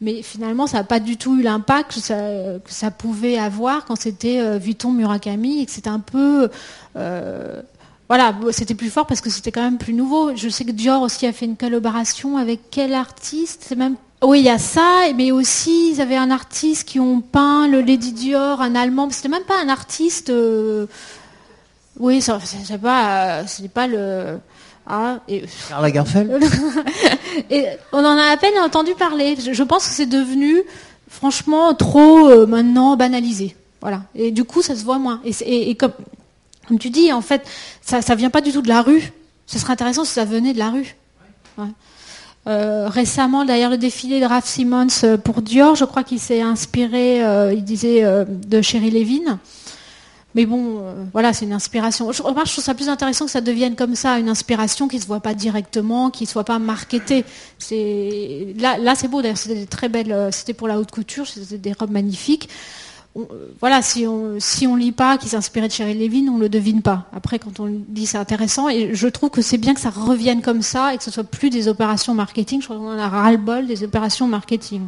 Mais 0.00 0.22
finalement, 0.22 0.68
ça 0.68 0.78
n'a 0.78 0.84
pas 0.84 1.00
du 1.00 1.16
tout 1.16 1.36
eu 1.36 1.42
l'impact 1.42 1.94
que 1.94 2.72
ça, 2.72 2.90
pouvait 2.92 3.36
avoir 3.36 3.84
quand 3.86 3.96
c'était 3.96 4.40
euh, 4.40 4.56
Vuitton 4.56 4.92
Murakami 4.92 5.62
et 5.62 5.66
que 5.66 5.72
c'était 5.72 5.90
un 5.90 6.00
peu. 6.00 6.48
Euh, 6.96 7.60
voilà, 8.10 8.34
c'était 8.50 8.74
plus 8.74 8.90
fort 8.90 9.06
parce 9.06 9.20
que 9.20 9.30
c'était 9.30 9.52
quand 9.52 9.62
même 9.62 9.78
plus 9.78 9.92
nouveau. 9.92 10.34
Je 10.34 10.48
sais 10.48 10.64
que 10.64 10.72
Dior 10.72 11.00
aussi 11.00 11.28
a 11.28 11.32
fait 11.32 11.44
une 11.44 11.56
collaboration 11.56 12.38
avec 12.38 12.58
quel 12.68 12.92
artiste? 12.92 13.64
C'est 13.68 13.76
même 13.76 13.94
oui, 14.22 14.40
il 14.40 14.46
y 14.46 14.50
a 14.50 14.58
ça, 14.58 15.04
mais 15.14 15.30
aussi 15.30 15.92
ils 15.92 16.00
avaient 16.00 16.16
un 16.16 16.32
artiste 16.32 16.88
qui 16.88 16.98
ont 16.98 17.20
peint 17.20 17.68
le 17.68 17.80
Lady 17.80 18.10
Dior, 18.10 18.60
un 18.60 18.74
Allemand. 18.74 19.08
C'était 19.12 19.28
même 19.28 19.44
pas 19.44 19.60
un 19.62 19.68
artiste. 19.68 20.28
Euh, 20.30 20.86
oui, 22.00 22.20
c'est 22.20 22.78
pas, 22.78 23.46
c'est 23.46 23.70
pas 23.70 23.86
le. 23.86 24.40
Ah, 24.88 25.20
et... 25.28 25.44
Karl 25.68 25.84
Lagerfeld. 25.84 26.44
et 27.50 27.66
on 27.92 28.04
en 28.04 28.18
a 28.18 28.24
à 28.24 28.36
peine 28.36 28.58
entendu 28.58 28.94
parler. 28.94 29.36
Je, 29.36 29.62
pense 29.62 29.86
que 29.86 29.94
c'est 29.94 30.06
devenu, 30.06 30.62
franchement, 31.08 31.74
trop 31.74 32.28
euh, 32.28 32.44
maintenant 32.44 32.96
banalisé. 32.96 33.54
Voilà. 33.80 34.02
Et 34.16 34.32
du 34.32 34.42
coup, 34.42 34.62
ça 34.62 34.74
se 34.74 34.84
voit 34.84 34.98
moins. 34.98 35.20
Et, 35.46 35.76
comme, 35.76 35.92
comme, 36.70 36.78
tu 36.78 36.90
dis, 36.90 37.12
en 37.12 37.20
fait, 37.20 37.42
ça, 37.82 38.00
ça 38.00 38.14
vient 38.14 38.30
pas 38.30 38.40
du 38.40 38.52
tout 38.52 38.62
de 38.62 38.68
la 38.68 38.80
rue. 38.80 39.12
Ce 39.46 39.58
serait 39.58 39.72
intéressant 39.72 40.04
si 40.04 40.12
ça 40.12 40.24
venait 40.24 40.52
de 40.52 40.58
la 40.60 40.70
rue. 40.70 40.94
Euh, 42.46 42.88
récemment, 42.88 43.44
d'ailleurs, 43.44 43.72
le 43.72 43.76
défilé 43.76 44.20
de 44.20 44.24
Ralph 44.24 44.46
Simmons 44.46 44.86
euh, 45.02 45.16
pour 45.16 45.42
Dior, 45.42 45.74
je 45.74 45.84
crois 45.84 46.04
qu'il 46.04 46.20
s'est 46.20 46.40
inspiré, 46.40 47.24
euh, 47.24 47.52
il 47.52 47.64
disait, 47.64 48.04
de 48.26 48.62
Sherry 48.62 48.92
Levin. 48.92 49.40
Mais 50.36 50.46
bon, 50.46 50.84
voilà, 51.12 51.32
c'est 51.32 51.44
une 51.44 51.52
inspiration. 51.52 52.12
Je, 52.12 52.18
je 52.18 52.22
trouve 52.22 52.44
ça 52.46 52.74
plus 52.74 52.88
intéressant 52.88 53.24
que 53.24 53.32
ça 53.32 53.40
devienne 53.40 53.74
comme 53.74 53.96
ça, 53.96 54.20
une 54.20 54.28
inspiration 54.28 54.86
qui 54.86 54.94
ne 54.98 55.02
se 55.02 55.08
voit 55.08 55.18
pas 55.18 55.34
directement, 55.34 56.10
qui 56.10 56.22
ne 56.22 56.28
soit 56.28 56.44
pas 56.44 56.60
marketée. 56.60 57.24
là, 58.60 58.78
là 58.78 58.94
c'est 58.94 59.08
beau. 59.08 59.22
D'ailleurs, 59.22 59.36
c'était 59.36 59.66
très 59.66 59.88
belles. 59.88 60.28
C'était 60.30 60.54
pour 60.54 60.68
la 60.68 60.78
haute 60.78 60.92
couture, 60.92 61.26
c'était 61.26 61.58
des 61.58 61.72
robes 61.72 61.90
magnifiques. 61.90 62.48
Euh, 63.16 63.48
voilà, 63.58 63.82
si 63.82 64.06
on 64.06 64.38
si 64.38 64.66
on 64.66 64.76
lit 64.76 64.92
pas 64.92 65.18
qu'il 65.18 65.28
s'inspirait 65.28 65.66
de 65.66 65.72
Cheryl 65.72 65.98
Levin, 65.98 66.28
on 66.28 66.38
le 66.38 66.48
devine 66.48 66.80
pas. 66.80 67.08
Après, 67.12 67.38
quand 67.38 67.58
on 67.58 67.66
dit 67.88 68.06
c'est 68.06 68.18
intéressant, 68.18 68.68
et 68.68 68.94
je 68.94 69.08
trouve 69.08 69.30
que 69.30 69.42
c'est 69.42 69.58
bien 69.58 69.74
que 69.74 69.80
ça 69.80 69.90
revienne 69.90 70.42
comme 70.42 70.62
ça 70.62 70.94
et 70.94 70.98
que 70.98 71.02
ce 71.02 71.10
soit 71.10 71.24
plus 71.24 71.50
des 71.50 71.66
opérations 71.66 72.14
marketing. 72.14 72.60
Je 72.60 72.66
crois 72.66 72.76
qu'on 72.76 72.98
a 72.98 73.08
ras-le-bol 73.08 73.66
des 73.66 73.82
opérations 73.82 74.28
marketing. 74.28 74.82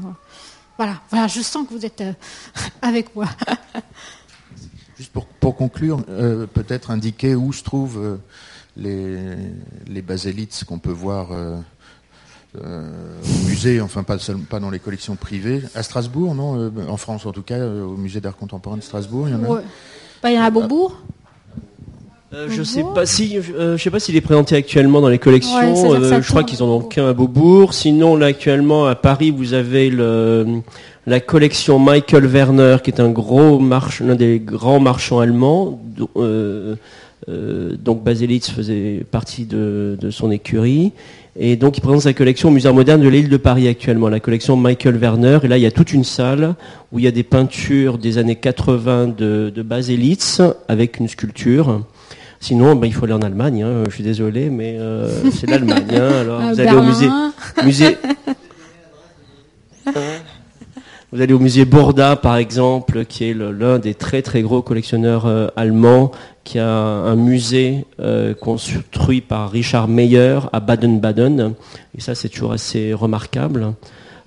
Voilà, 0.77 1.01
voilà, 1.11 1.27
je 1.27 1.41
sens 1.41 1.67
que 1.67 1.75
vous 1.75 1.85
êtes 1.85 2.01
euh, 2.01 2.13
avec 2.83 3.15
moi. 3.17 3.27
Juste 4.97 5.13
pour, 5.41 5.57
conclure, 5.57 6.05
euh, 6.09 6.47
peut-être 6.47 6.93
indiquer 6.93 7.35
où 7.35 7.53
se 7.53 7.65
trouvent 7.65 8.21
les, 8.77 9.19
les 9.89 10.03
basélites 10.03 10.65
qu'on 10.65 10.79
peut 10.79 10.93
voir 10.93 11.31
au 12.59 13.49
musée, 13.49 13.81
enfin 13.81 14.03
pas, 14.03 14.19
pas 14.51 14.61
dans 14.61 14.71
les 14.71 14.79
collections 14.79 15.17
privées. 15.17 15.63
À 15.75 15.83
Strasbourg, 15.83 16.35
non 16.35 16.59
euh, 16.59 16.71
En 16.89 16.97
France 16.97 17.25
en 17.25 17.33
tout 17.33 17.43
cas, 17.43 17.57
euh, 17.57 17.85
au 17.85 17.97
musée 17.97 18.21
d'art 18.21 18.37
contemporain 18.37 18.77
de 18.77 18.83
Strasbourg, 18.83 19.29
il 19.29 19.33
y 19.33 19.35
en 19.35 19.43
a 19.45 19.63
bah, 20.23 20.31
Il 20.31 20.35
y 20.35 20.39
en 20.39 20.43
a 20.43 20.47
à 20.47 20.51
Beaubourg 20.51 20.99
je 22.49 22.63
sais 22.63 22.83
pas 22.95 23.05
si 23.05 23.37
je 23.43 23.77
sais 23.77 23.91
pas 23.91 24.01
s'il 24.01 24.17
est 24.17 24.23
présenté 24.23 24.57
actuellement 24.57 25.03
dans 25.03 25.11
les 25.11 25.19
collections. 25.19 25.75
je 26.01 26.29
crois 26.29 26.45
qu'ils 26.45 26.63
en 26.63 26.69
ont 26.69 26.81
qu'un 26.81 27.11
à 27.11 27.13
Beaubourg. 27.13 27.75
Sinon, 27.75 28.17
là 28.17 28.25
actuellement 28.25 28.87
à 28.87 28.95
Paris, 28.95 29.31
vous 29.31 29.53
avez 29.53 29.91
le, 29.91 30.63
la 31.07 31.21
collection 31.21 31.79
Michael 31.79 32.25
Werner, 32.25 32.79
qui 32.83 32.91
est 32.91 33.03
un 33.03 33.11
gros 33.11 33.59
marche, 33.59 34.01
l'un 34.01 34.15
des 34.15 34.39
grands 34.41 34.81
marchands 34.81 35.19
allemands. 35.19 35.79
donc 36.17 38.03
Baselitz 38.03 38.51
faisait 38.51 39.05
partie 39.11 39.45
de, 39.45 39.99
de 40.01 40.11
son 40.11 40.31
écurie. 40.31 40.93
Et 41.35 41.57
donc, 41.57 41.79
il 41.79 41.81
présente 41.81 42.03
sa 42.03 42.13
collection 42.13 42.51
au 42.51 42.53
Musée 42.53 42.71
moderne 42.73 43.01
de 43.01 43.09
l'île 43.09 43.31
de 43.31 43.37
Paris 43.39 43.67
actuellement, 43.67 44.11
la 44.11 44.21
collection 44.21 44.55
Michael 44.55 44.97
Werner. 44.97 45.39
Et 45.43 45.49
là, 45.49 45.57
il 45.57 45.63
y 45.63 45.67
a 45.67 45.71
toute 45.71 45.95
une 45.95 46.05
salle 46.05 46.55
où 46.93 46.99
il 46.99 47.07
y 47.07 47.09
a 47.09 47.11
des 47.11 47.23
peintures 47.23 47.97
des 47.97 48.19
années 48.19 48.37
80 48.37 49.15
de, 49.17 49.51
de 49.55 49.63
Baselitz 49.63 50.43
avec 50.69 50.99
une 50.99 51.09
sculpture. 51.09 51.81
Sinon, 52.39 52.77
ben, 52.77 52.87
il 52.87 52.93
faut 52.93 53.05
aller 53.05 53.15
en 53.15 53.23
Allemagne. 53.23 53.63
Hein. 53.63 53.85
Je 53.89 53.95
suis 53.95 54.05
désolé, 54.05 54.51
mais 54.51 54.77
euh, 54.79 55.09
c'est 55.31 55.49
l'Allemagne. 55.49 55.87
Hein. 55.93 56.11
Alors, 56.21 56.41
vous 56.53 56.61
allez 56.61 56.73
au 56.73 56.83
musée, 56.83 57.09
musée. 57.65 57.97
Vous 61.15 61.21
allez 61.21 61.35
au 61.35 61.39
musée 61.39 61.67
Borda, 61.67 62.17
par 62.17 62.39
exemple, 62.39 63.05
qui 63.05 63.25
est 63.25 63.35
l'un 63.35 63.79
des 63.79 63.93
très 63.93 64.23
très 64.23 64.41
gros 64.41 64.63
collectionneurs 64.63 65.27
euh, 65.27 65.49
allemands, 65.57 66.11
qui 66.45 66.59
a 66.59 66.69
un 66.69 67.17
musée 67.17 67.85
euh, 68.01 68.35
construit 68.35 69.21
par 69.21 69.51
Richard 69.51 69.89
Meyer 69.89 70.41
à 70.53 70.61
Baden-Baden. 70.61 71.55
Et 71.97 72.01
ça, 72.01 72.15
c'est 72.15 72.29
toujours 72.29 72.53
assez 72.53 72.93
remarquable. 72.93 73.75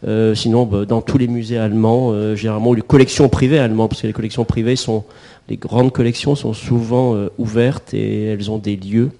Euh, 0.08 0.36
sinon, 0.36 0.65
bah, 0.65 0.86
dans 0.86 1.01
tous 1.01 1.17
les 1.17 1.28
musées 1.28 1.58
allemands, 1.58 2.36
généralement 2.36 2.73
les 2.73 2.82
collections 2.82 3.30
privées 3.30 3.60
allemandes, 3.60 3.89
parce 3.89 4.01
que 4.01 4.08
les 4.08 4.13
collections 4.13 4.45
privées 4.45 4.75
sont, 4.75 5.04
les 5.49 5.58
grandes 5.58 5.91
collections 5.91 6.36
sont 6.36 6.54
souvent 6.54 7.15
ouvertes 7.38 7.93
et 7.93 8.25
elles 8.25 8.49
ont 8.51 8.58
des 8.58 8.75
lieux 8.75 9.12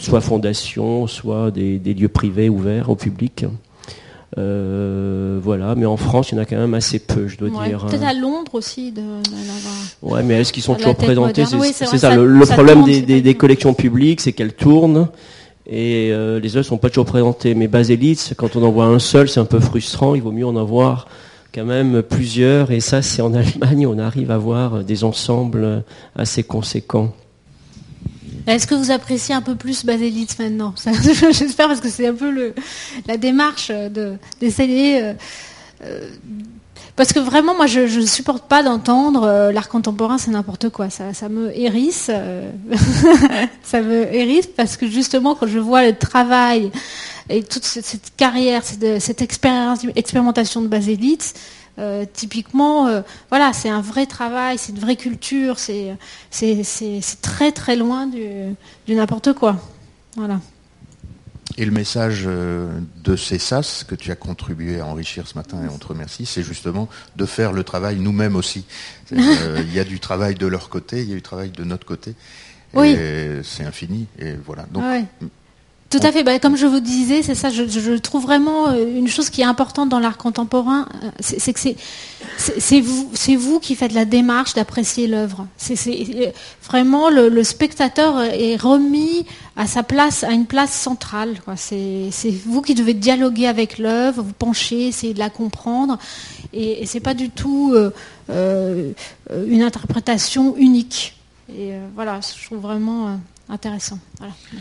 soit 0.00 0.20
fondations, 0.20 1.06
soit 1.06 1.50
des, 1.50 1.78
des, 1.78 1.94
lieux 1.94 2.08
privés 2.08 2.48
ouverts 2.48 2.90
au 2.90 2.96
public. 2.96 3.44
Euh, 4.36 5.38
voilà, 5.42 5.74
mais 5.74 5.86
en 5.86 5.96
France, 5.96 6.30
il 6.30 6.34
y 6.34 6.38
en 6.38 6.42
a 6.42 6.44
quand 6.44 6.58
même 6.58 6.74
assez 6.74 6.98
peu, 6.98 7.28
je 7.28 7.38
dois 7.38 7.48
dire. 7.66 7.86
Peut-être 7.86 8.04
à 8.04 8.12
Londres 8.12 8.54
aussi. 8.54 8.92
De, 8.92 9.00
ouais, 10.02 10.22
mais 10.22 10.40
est-ce 10.40 10.52
qu'ils 10.52 10.62
sont 10.62 10.74
toujours 10.74 10.96
présentés? 10.96 11.44
C'est 11.72 11.98
ça, 11.98 12.14
le, 12.14 12.44
problème 12.44 12.84
des, 12.84 13.34
collections 13.34 13.72
publiques, 13.72 14.20
c'est 14.20 14.32
qu'elles 14.32 14.54
tournent 14.54 15.08
et 15.70 16.10
euh, 16.12 16.40
les 16.40 16.56
œuvres 16.56 16.66
sont 16.66 16.78
pas 16.78 16.88
toujours 16.88 17.06
présentées. 17.06 17.54
Mais 17.54 17.68
Baselitz, 17.68 18.34
quand 18.36 18.56
on 18.56 18.62
en 18.62 18.70
voit 18.70 18.86
un 18.86 18.98
seul, 18.98 19.28
c'est 19.28 19.40
un 19.40 19.44
peu 19.44 19.60
frustrant. 19.60 20.14
Il 20.14 20.22
vaut 20.22 20.32
mieux 20.32 20.46
en 20.46 20.56
avoir 20.56 21.08
quand 21.54 21.64
même 21.64 22.02
plusieurs. 22.02 22.70
Et 22.70 22.80
ça, 22.80 23.02
c'est 23.02 23.22
en 23.22 23.34
Allemagne, 23.34 23.86
on 23.86 23.98
arrive 23.98 24.30
à 24.30 24.38
voir 24.38 24.84
des 24.84 25.04
ensembles 25.04 25.84
assez 26.16 26.42
conséquents. 26.42 27.12
Est-ce 28.48 28.66
que 28.66 28.74
vous 28.74 28.90
appréciez 28.90 29.34
un 29.34 29.42
peu 29.42 29.56
plus 29.56 29.84
Baselitz 29.84 30.38
maintenant 30.38 30.74
J'espère 31.32 31.68
parce 31.68 31.80
que 31.80 31.90
c'est 31.90 32.06
un 32.06 32.14
peu 32.14 32.54
la 33.06 33.18
démarche 33.18 33.70
d'essayer. 34.40 35.02
Euh, 35.02 35.12
euh, 35.84 36.08
parce 36.96 37.12
que 37.12 37.20
vraiment, 37.20 37.54
moi, 37.54 37.66
je 37.66 37.80
ne 37.80 38.06
supporte 38.06 38.48
pas 38.48 38.62
d'entendre 38.62 39.24
euh, 39.24 39.52
l'art 39.52 39.68
contemporain, 39.68 40.16
c'est 40.16 40.30
n'importe 40.30 40.70
quoi. 40.70 40.88
Ça, 40.88 41.12
ça, 41.12 41.28
me 41.28 41.54
hérisse. 41.56 42.10
ça 43.62 43.80
me 43.82 44.14
hérisse 44.14 44.46
parce 44.46 44.78
que 44.78 44.88
justement, 44.88 45.34
quand 45.34 45.46
je 45.46 45.58
vois 45.58 45.84
le 45.84 45.94
travail 45.94 46.72
et 47.28 47.42
toute 47.42 47.64
cette, 47.64 48.16
carrière, 48.16 48.64
cette, 48.64 49.00
cette 49.00 49.20
expérimentation 49.20 50.62
de 50.62 50.68
Baselitz, 50.68 51.34
euh, 51.78 52.04
typiquement, 52.12 52.88
euh, 52.88 53.02
voilà, 53.30 53.52
c'est 53.52 53.68
un 53.68 53.80
vrai 53.80 54.06
travail, 54.06 54.58
c'est 54.58 54.72
une 54.72 54.80
vraie 54.80 54.96
culture, 54.96 55.58
c'est 55.58 55.96
très 57.22 57.52
très 57.52 57.76
loin 57.76 58.06
du, 58.06 58.56
n'importe 58.88 59.32
quoi. 59.32 59.56
Voilà. 60.16 60.40
Et 61.56 61.64
le 61.64 61.70
message 61.70 62.24
euh, 62.26 62.68
de 63.02 63.16
CESAS 63.16 63.84
que 63.86 63.94
tu 63.94 64.10
as 64.10 64.16
contribué 64.16 64.80
à 64.80 64.86
enrichir 64.86 65.26
ce 65.26 65.34
matin 65.34 65.58
et 65.64 65.68
on 65.68 65.78
te 65.78 65.86
remercie, 65.86 66.26
c'est 66.26 66.42
justement 66.42 66.88
de 67.16 67.26
faire 67.26 67.52
le 67.52 67.64
travail 67.64 67.96
nous-mêmes 67.96 68.36
aussi. 68.36 68.64
Il 69.12 69.72
y 69.72 69.78
a 69.78 69.84
du 69.84 70.00
travail 70.00 70.34
de 70.34 70.46
leur 70.46 70.68
côté, 70.68 71.02
il 71.02 71.08
y 71.08 71.12
a 71.12 71.16
du 71.16 71.22
travail 71.22 71.50
de 71.50 71.64
notre 71.64 71.86
côté. 71.86 72.14
Oui. 72.74 72.96
C'est 73.44 73.64
infini. 73.64 74.06
Et 74.18 74.34
voilà. 74.34 74.66
Donc, 74.70 74.84
tout 75.90 76.00
à 76.02 76.12
fait. 76.12 76.22
Bah, 76.22 76.38
comme 76.38 76.56
je 76.56 76.66
vous 76.66 76.80
disais, 76.80 77.22
c'est 77.22 77.34
ça. 77.34 77.48
Je, 77.48 77.96
trouve 77.96 78.22
vraiment 78.22 78.68
euh, 78.68 78.98
une 78.98 79.08
chose 79.08 79.30
qui 79.30 79.40
est 79.40 79.44
importante 79.44 79.88
dans 79.88 79.98
l'art 79.98 80.18
contemporain, 80.18 80.86
euh, 81.02 81.10
c'est 81.20 81.52
que 81.54 81.60
c'est 82.36 82.80
vous, 82.80 83.58
qui 83.60 83.74
faites 83.74 83.92
la 83.94 84.04
démarche 84.04 84.52
d'apprécier 84.52 85.06
l'œuvre. 85.06 85.46
C'est 85.56 85.76
euh, 85.88 86.30
vraiment 86.62 87.08
le, 87.08 87.42
spectateur 87.42 88.20
est 88.20 88.56
remis 88.56 89.24
à 89.56 89.66
sa 89.66 89.82
place, 89.82 90.24
à 90.24 90.32
une 90.32 90.44
place 90.44 90.72
centrale. 90.72 91.36
C'est 91.56 92.10
vous 92.44 92.60
qui 92.60 92.74
devez 92.74 92.92
dialoguer 92.92 93.46
avec 93.46 93.78
l'œuvre, 93.78 94.22
vous 94.22 94.32
pencher, 94.32 94.88
essayer 94.88 95.14
de 95.14 95.18
la 95.18 95.30
comprendre, 95.30 95.98
et, 96.52 96.82
et 96.82 96.86
c'est 96.86 97.00
pas 97.00 97.14
du 97.14 97.30
tout 97.30 97.74
une 98.28 99.62
interprétation 99.62 100.54
unique. 100.58 101.14
Et 101.50 101.72
voilà, 101.94 102.20
je 102.20 102.44
trouve 102.44 102.58
vraiment 102.58 103.18
intéressant. 103.48 103.98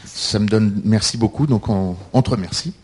Ça 0.06 0.40
me 0.40 0.48
donne 0.48 0.82
merci 0.84 1.18
beaucoup, 1.18 1.48
donc 1.48 1.70
on, 1.70 2.22
te 2.22 2.30
remercie. 2.30 2.74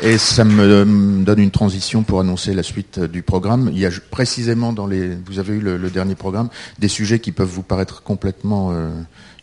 Et 0.00 0.16
ça 0.16 0.44
me 0.44 1.24
donne 1.24 1.40
une 1.40 1.50
transition 1.50 2.04
pour 2.04 2.20
annoncer 2.20 2.54
la 2.54 2.62
suite 2.62 3.00
du 3.00 3.22
programme. 3.22 3.68
Il 3.72 3.78
y 3.80 3.86
a 3.86 3.90
précisément 4.10 4.72
dans 4.72 4.86
les, 4.86 5.16
vous 5.26 5.40
avez 5.40 5.54
eu 5.54 5.60
le, 5.60 5.90
dernier 5.90 6.14
programme, 6.14 6.50
des 6.78 6.86
sujets 6.86 7.18
qui 7.18 7.32
peuvent 7.32 7.48
vous 7.48 7.64
paraître 7.64 8.04
complètement. 8.04 8.70
Euh, 8.72 8.90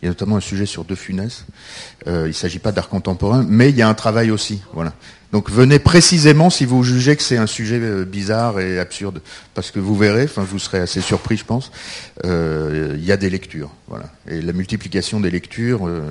il 0.02 0.06
y 0.06 0.08
a 0.08 0.10
notamment 0.10 0.38
un 0.38 0.42
sujet 0.42 0.66
sur 0.66 0.86
De 0.86 0.96
Funès. 0.96 1.46
Euh, 2.08 2.24
il 2.26 2.30
ne 2.30 2.34
s'agit 2.34 2.60
pas 2.60 2.72
d'art 2.72 2.90
contemporain, 2.90 3.46
mais 3.48 3.70
il 3.70 3.76
y 3.76 3.82
a 3.82 3.90
un 3.90 3.94
travail 3.94 4.32
aussi. 4.32 4.62
Voilà. 4.74 4.94
Donc 5.36 5.52
venez 5.52 5.80
précisément 5.80 6.50
si 6.50 6.64
vous 6.64 6.82
jugez 6.82 7.18
que 7.18 7.22
c'est 7.22 7.36
un 7.36 7.46
sujet 7.46 7.78
euh, 7.82 8.06
bizarre 8.06 8.62
et 8.62 8.80
absurde, 8.80 9.22
parce 9.54 9.70
que 9.70 9.80
vous 9.80 9.94
verrez, 9.94 10.24
enfin 10.24 10.44
vous 10.44 10.60
serez 10.60 10.80
assez 10.80 11.02
surpris, 11.02 11.36
je 11.36 11.44
pense. 11.44 11.74
Euh, 12.24 12.96
il 12.98 13.04
y 13.04 13.12
a 13.12 13.18
des 13.18 13.30
lectures, 13.30 13.70
voilà, 13.90 14.06
et 14.30 14.42
la 14.42 14.54
multiplication 14.54 15.20
des 15.20 15.30
lectures 15.30 15.88
euh, 15.90 16.04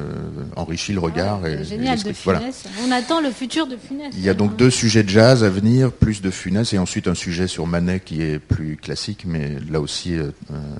enrichit 0.56 0.92
le 0.92 1.00
regard. 1.00 1.46
et, 1.46 1.64
génial, 1.64 2.02
de 2.02 2.12
Funès. 2.12 2.64
On 2.86 2.92
attend 2.92 3.22
le 3.22 3.30
futur 3.30 3.66
de 3.66 3.78
Funès. 3.78 4.12
Il 4.12 4.22
y 4.22 4.28
a 4.28 4.34
donc 4.34 4.56
deux 4.56 4.70
sujets 4.70 5.02
de 5.02 5.08
jazz 5.08 5.42
à 5.42 5.48
venir, 5.48 5.90
plus 5.90 6.20
de 6.20 6.30
Funès, 6.30 6.74
et 6.74 6.78
ensuite 6.78 7.08
un 7.08 7.14
sujet 7.14 7.46
sur 7.46 7.66
Manet 7.66 8.00
qui 8.00 8.20
est 8.20 8.38
plus 8.38 8.76
classique, 8.76 9.24
mais 9.26 9.56
là 9.70 9.80
aussi 9.80 10.14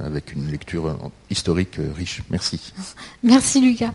avec 0.04 0.34
une 0.34 0.50
lecture 0.50 0.98
historique 1.30 1.78
riche. 1.96 2.20
Merci. 2.30 2.74
Merci 3.22 3.61
Lucas. 3.61 3.92